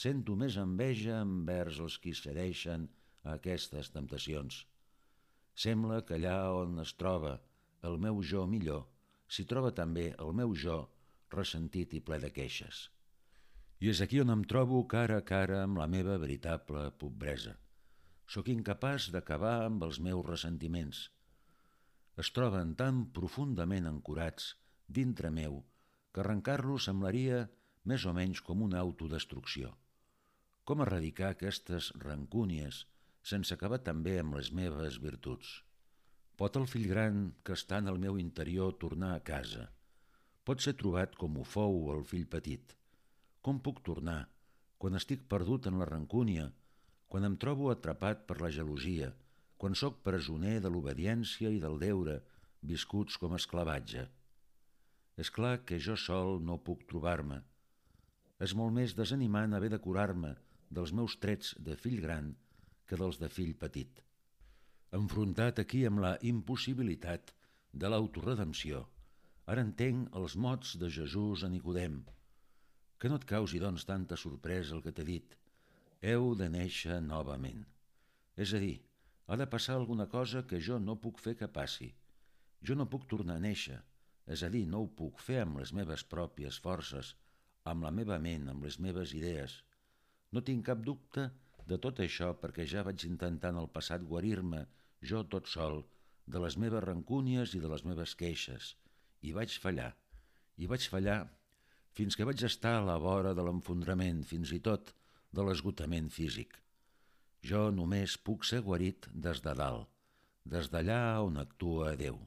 sento 0.06 0.36
més 0.42 0.58
enveja 0.62 1.22
envers 1.22 1.80
els 1.86 2.00
qui 2.02 2.16
cedeixen 2.18 2.90
a 3.24 3.38
aquestes 3.38 3.94
temptacions. 3.96 4.66
Sembla 5.60 6.04
que 6.08 6.16
allà 6.16 6.38
on 6.56 6.80
es 6.84 6.94
troba 7.00 7.34
el 7.88 7.98
meu 8.04 8.22
jo 8.32 8.46
millor, 8.48 8.86
s'hi 9.28 9.44
troba 9.52 9.72
també 9.76 10.06
el 10.26 10.32
meu 10.40 10.54
jo 10.64 10.78
ressentit 11.36 11.96
i 11.98 12.02
ple 12.10 12.20
de 12.24 12.30
queixes. 12.36 12.86
I 13.84 13.92
és 13.94 14.02
aquí 14.04 14.20
on 14.24 14.32
em 14.34 14.44
trobo 14.52 14.80
cara 14.94 15.18
a 15.20 15.26
cara 15.32 15.62
amb 15.64 15.80
la 15.82 15.88
meva 15.92 16.18
veritable 16.22 16.86
pobresa. 17.02 17.56
Sóc 18.30 18.50
incapaç 18.54 19.10
d'acabar 19.14 19.56
amb 19.66 19.84
els 19.88 20.00
meus 20.06 20.26
ressentiments. 20.28 21.02
Es 22.24 22.32
troben 22.36 22.76
tan 22.82 23.06
profundament 23.20 23.88
ancorats 23.90 24.54
dintre 25.00 25.32
meu 25.32 25.62
que 26.14 26.24
arrencar-los 26.24 26.88
semblaria 26.90 27.46
més 27.92 28.06
o 28.06 28.14
menys 28.16 28.44
com 28.48 28.64
una 28.66 28.80
autodestrucció. 28.84 29.72
Com 30.64 30.84
erradicar 30.86 31.34
aquestes 31.34 31.92
rancúnies 32.04 32.84
sense 33.30 33.54
acabar 33.56 33.80
també 33.86 34.18
amb 34.20 34.38
les 34.40 34.50
meves 34.60 34.98
virtuts? 35.04 35.60
Pot 36.40 36.56
el 36.58 36.66
fill 36.72 36.88
gran 36.90 37.24
que 37.44 37.56
està 37.58 37.82
en 37.84 37.92
el 37.92 38.00
meu 38.02 38.18
interior 38.22 38.76
tornar 38.82 39.12
a 39.16 39.24
casa? 39.30 39.66
Pot 40.48 40.64
ser 40.66 40.74
trobat 40.80 41.18
com 41.20 41.38
ho 41.38 41.46
fou 41.46 41.92
el 41.94 42.06
fill 42.12 42.26
petit? 42.32 42.74
Com 43.46 43.60
puc 43.66 43.84
tornar, 43.86 44.22
quan 44.82 44.98
estic 45.00 45.28
perdut 45.34 45.68
en 45.70 45.78
la 45.82 45.88
rancúnia, 45.90 46.48
quan 47.12 47.28
em 47.28 47.36
trobo 47.44 47.70
atrapat 47.74 48.26
per 48.30 48.40
la 48.42 48.52
gelosia, 48.56 49.12
quan 49.60 49.76
sóc 49.76 50.02
presoner 50.08 50.58
de 50.64 50.72
l'obediència 50.72 51.52
i 51.52 51.60
del 51.62 51.78
deure, 51.84 52.20
viscuts 52.74 53.20
com 53.22 53.36
esclavatge? 53.36 54.08
És 55.20 55.32
clar 55.36 55.58
que 55.68 55.80
jo 55.84 56.00
sol 56.00 56.38
no 56.50 56.62
puc 56.64 56.86
trobar-me. 56.88 57.42
És 58.40 58.56
molt 58.56 58.72
més 58.80 58.96
desanimant 58.96 59.54
haver 59.58 59.74
de 59.76 59.82
curar-me 59.84 60.38
dels 60.72 60.96
meus 60.96 61.18
trets 61.20 61.58
de 61.60 61.76
fill 61.76 62.00
gran 62.06 62.32
que 62.90 62.98
dels 62.98 63.22
de 63.22 63.30
fill 63.30 63.54
petit 63.62 64.04
enfrontat 64.98 65.60
aquí 65.62 65.84
amb 65.86 66.02
la 66.02 66.16
impossibilitat 66.26 67.34
de 67.82 67.90
l'autoredempció, 67.92 68.82
ara 69.46 69.62
entenc 69.66 70.16
els 70.18 70.36
mots 70.36 70.76
de 70.82 70.90
Jesús 70.90 71.44
a 71.46 71.50
Nicodem. 71.50 72.00
Que 72.98 73.10
no 73.12 73.20
et 73.22 73.28
causi, 73.30 73.62
doncs, 73.62 73.86
tanta 73.86 74.18
sorpresa 74.18 74.76
el 74.76 74.82
que 74.84 74.92
t'he 74.92 75.06
dit. 75.06 75.36
Heu 76.02 76.34
de 76.40 76.50
néixer 76.50 77.00
novament. 77.06 77.62
És 78.36 78.54
a 78.54 78.62
dir, 78.64 78.80
ha 79.28 79.38
de 79.38 79.46
passar 79.46 79.76
alguna 79.78 80.08
cosa 80.10 80.46
que 80.50 80.60
jo 80.60 80.80
no 80.80 80.98
puc 81.04 81.22
fer 81.22 81.36
que 81.38 81.48
passi. 81.48 81.92
Jo 82.66 82.76
no 82.76 82.90
puc 82.90 83.06
tornar 83.08 83.38
a 83.38 83.44
néixer, 83.46 83.78
és 84.26 84.42
a 84.44 84.50
dir, 84.50 84.66
no 84.68 84.82
ho 84.84 84.90
puc 84.90 85.22
fer 85.22 85.44
amb 85.44 85.62
les 85.62 85.74
meves 85.74 86.04
pròpies 86.04 86.58
forces, 86.60 87.14
amb 87.64 87.86
la 87.86 87.94
meva 87.94 88.18
ment, 88.20 88.50
amb 88.50 88.66
les 88.66 88.80
meves 88.82 89.14
idees. 89.14 89.62
No 90.34 90.42
tinc 90.42 90.66
cap 90.66 90.82
dubte 90.82 91.30
de 91.70 91.78
tot 91.86 92.02
això 92.04 92.34
perquè 92.42 92.66
ja 92.74 92.84
vaig 92.88 93.06
intentar 93.08 93.54
en 93.54 93.62
el 93.64 93.70
passat 93.74 94.06
guarir-me 94.12 94.66
jo 95.12 95.24
tot 95.34 95.48
sol, 95.48 95.84
de 96.26 96.42
les 96.44 96.58
meves 96.62 96.84
rancúnies 96.86 97.56
i 97.58 97.62
de 97.64 97.70
les 97.72 97.86
meves 97.86 98.16
queixes, 98.18 98.76
i 99.22 99.34
vaig 99.34 99.56
fallar, 99.64 99.92
i 100.58 100.68
vaig 100.70 100.86
fallar 100.92 101.20
fins 101.98 102.16
que 102.16 102.28
vaig 102.28 102.42
estar 102.48 102.78
a 102.78 102.86
la 102.86 102.98
vora 103.02 103.34
de 103.36 103.44
l'enfondrament, 103.46 104.24
fins 104.24 104.54
i 104.56 104.60
tot 104.64 104.94
de 105.36 105.46
l'esgotament 105.46 106.10
físic. 106.14 106.54
Jo 107.50 107.70
només 107.76 108.18
puc 108.28 108.46
ser 108.48 108.62
guarit 108.66 109.08
des 109.28 109.42
de 109.46 109.54
dalt, 109.56 109.88
des 110.46 110.70
d'allà 110.74 111.20
on 111.26 111.40
actua 111.42 111.96
Déu. 112.00 112.20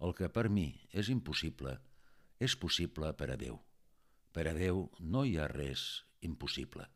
El 0.00 0.14
que 0.16 0.30
per 0.32 0.48
mi 0.48 0.68
és 0.92 1.10
impossible, 1.12 1.76
és 2.40 2.56
possible 2.56 3.12
per 3.20 3.30
a 3.34 3.36
Déu. 3.40 3.58
Per 4.32 4.46
a 4.48 4.54
Déu 4.56 4.86
no 5.00 5.24
hi 5.26 5.36
ha 5.38 5.48
res 5.50 6.04
impossible. 6.26 6.86